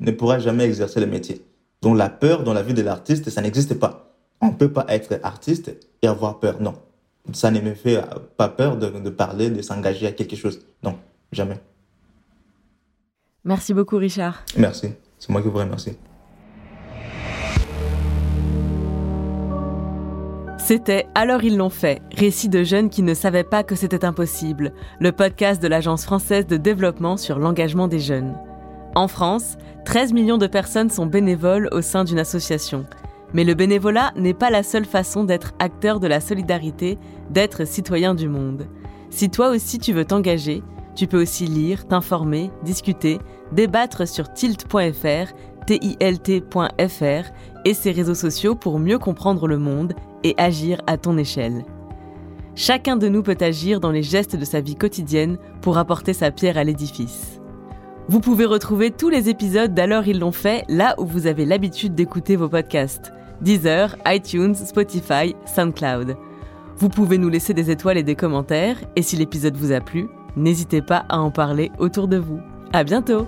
ne 0.00 0.10
pourra 0.10 0.38
jamais 0.38 0.64
exercer 0.64 1.00
le 1.00 1.06
métier. 1.06 1.44
Donc 1.82 1.96
la 1.96 2.08
peur 2.08 2.44
dans 2.44 2.54
la 2.54 2.62
vie 2.62 2.74
de 2.74 2.82
l'artiste, 2.82 3.28
ça 3.30 3.42
n'existe 3.42 3.74
pas 3.78 4.12
on 4.42 4.48
ne 4.48 4.52
peut 4.52 4.70
pas 4.70 4.84
être 4.88 5.18
artiste 5.22 5.72
et 6.02 6.06
avoir 6.06 6.40
peur. 6.40 6.60
Non. 6.60 6.74
Ça 7.32 7.50
ne 7.50 7.60
me 7.60 7.74
fait 7.74 8.02
pas 8.36 8.48
peur 8.48 8.76
de, 8.76 8.88
de 8.88 9.10
parler, 9.10 9.48
de 9.48 9.62
s'engager 9.62 10.08
à 10.08 10.12
quelque 10.12 10.36
chose. 10.36 10.66
Non, 10.82 10.98
jamais. 11.30 11.58
Merci 13.44 13.72
beaucoup, 13.72 13.96
Richard. 13.96 14.44
Merci. 14.56 14.88
C'est 15.18 15.30
moi 15.30 15.40
qui 15.40 15.48
vous 15.48 15.58
remercie. 15.58 15.96
C'était 20.64 21.08
Alors 21.16 21.42
ils 21.42 21.56
l'ont 21.56 21.70
fait, 21.70 22.00
récit 22.16 22.48
de 22.48 22.62
jeunes 22.62 22.88
qui 22.88 23.02
ne 23.02 23.14
savaient 23.14 23.42
pas 23.42 23.64
que 23.64 23.74
c'était 23.74 24.04
impossible, 24.04 24.72
le 25.00 25.10
podcast 25.10 25.60
de 25.60 25.66
l'Agence 25.66 26.04
française 26.04 26.46
de 26.46 26.56
développement 26.56 27.16
sur 27.16 27.40
l'engagement 27.40 27.88
des 27.88 27.98
jeunes. 27.98 28.36
En 28.94 29.08
France, 29.08 29.56
13 29.86 30.12
millions 30.12 30.38
de 30.38 30.46
personnes 30.46 30.88
sont 30.88 31.06
bénévoles 31.06 31.68
au 31.72 31.82
sein 31.82 32.04
d'une 32.04 32.20
association. 32.20 32.86
Mais 33.34 33.42
le 33.42 33.54
bénévolat 33.54 34.12
n'est 34.14 34.34
pas 34.34 34.50
la 34.50 34.62
seule 34.62 34.84
façon 34.84 35.24
d'être 35.24 35.52
acteur 35.58 35.98
de 35.98 36.06
la 36.06 36.20
solidarité, 36.20 36.96
d'être 37.30 37.66
citoyen 37.66 38.14
du 38.14 38.28
monde. 38.28 38.68
Si 39.10 39.30
toi 39.30 39.50
aussi 39.50 39.80
tu 39.80 39.92
veux 39.92 40.04
t'engager, 40.04 40.62
tu 40.94 41.08
peux 41.08 41.20
aussi 41.20 41.46
lire, 41.46 41.88
t'informer, 41.88 42.52
discuter, 42.62 43.18
débattre 43.50 44.06
sur 44.06 44.32
tilt.fr, 44.32 45.32
tilt.fr 45.66 47.32
et 47.64 47.74
ses 47.74 47.90
réseaux 47.90 48.14
sociaux 48.14 48.54
pour 48.54 48.78
mieux 48.78 48.98
comprendre 48.98 49.48
le 49.48 49.58
monde 49.58 49.94
et 50.24 50.34
agir 50.38 50.80
à 50.86 50.96
ton 50.96 51.16
échelle. 51.16 51.64
Chacun 52.54 52.96
de 52.96 53.08
nous 53.08 53.22
peut 53.22 53.36
agir 53.40 53.80
dans 53.80 53.90
les 53.90 54.02
gestes 54.02 54.36
de 54.36 54.44
sa 54.44 54.60
vie 54.60 54.76
quotidienne 54.76 55.38
pour 55.62 55.78
apporter 55.78 56.12
sa 56.12 56.30
pierre 56.30 56.58
à 56.58 56.64
l'édifice. 56.64 57.40
Vous 58.08 58.20
pouvez 58.20 58.44
retrouver 58.44 58.90
tous 58.90 59.08
les 59.08 59.28
épisodes 59.28 59.72
d'Alors 59.72 60.06
ils 60.06 60.18
l'ont 60.18 60.32
fait 60.32 60.64
là 60.68 60.94
où 60.98 61.06
vous 61.06 61.26
avez 61.26 61.46
l'habitude 61.46 61.94
d'écouter 61.94 62.36
vos 62.36 62.48
podcasts. 62.48 63.12
Deezer, 63.40 63.96
iTunes, 64.06 64.54
Spotify, 64.54 65.34
SoundCloud. 65.46 66.16
Vous 66.76 66.88
pouvez 66.88 67.18
nous 67.18 67.28
laisser 67.28 67.54
des 67.54 67.70
étoiles 67.70 67.98
et 67.98 68.02
des 68.02 68.14
commentaires, 68.14 68.76
et 68.96 69.02
si 69.02 69.16
l'épisode 69.16 69.56
vous 69.56 69.72
a 69.72 69.80
plu, 69.80 70.08
n'hésitez 70.36 70.82
pas 70.82 71.04
à 71.08 71.18
en 71.18 71.30
parler 71.30 71.70
autour 71.78 72.08
de 72.08 72.18
vous. 72.18 72.40
À 72.72 72.84
bientôt! 72.84 73.26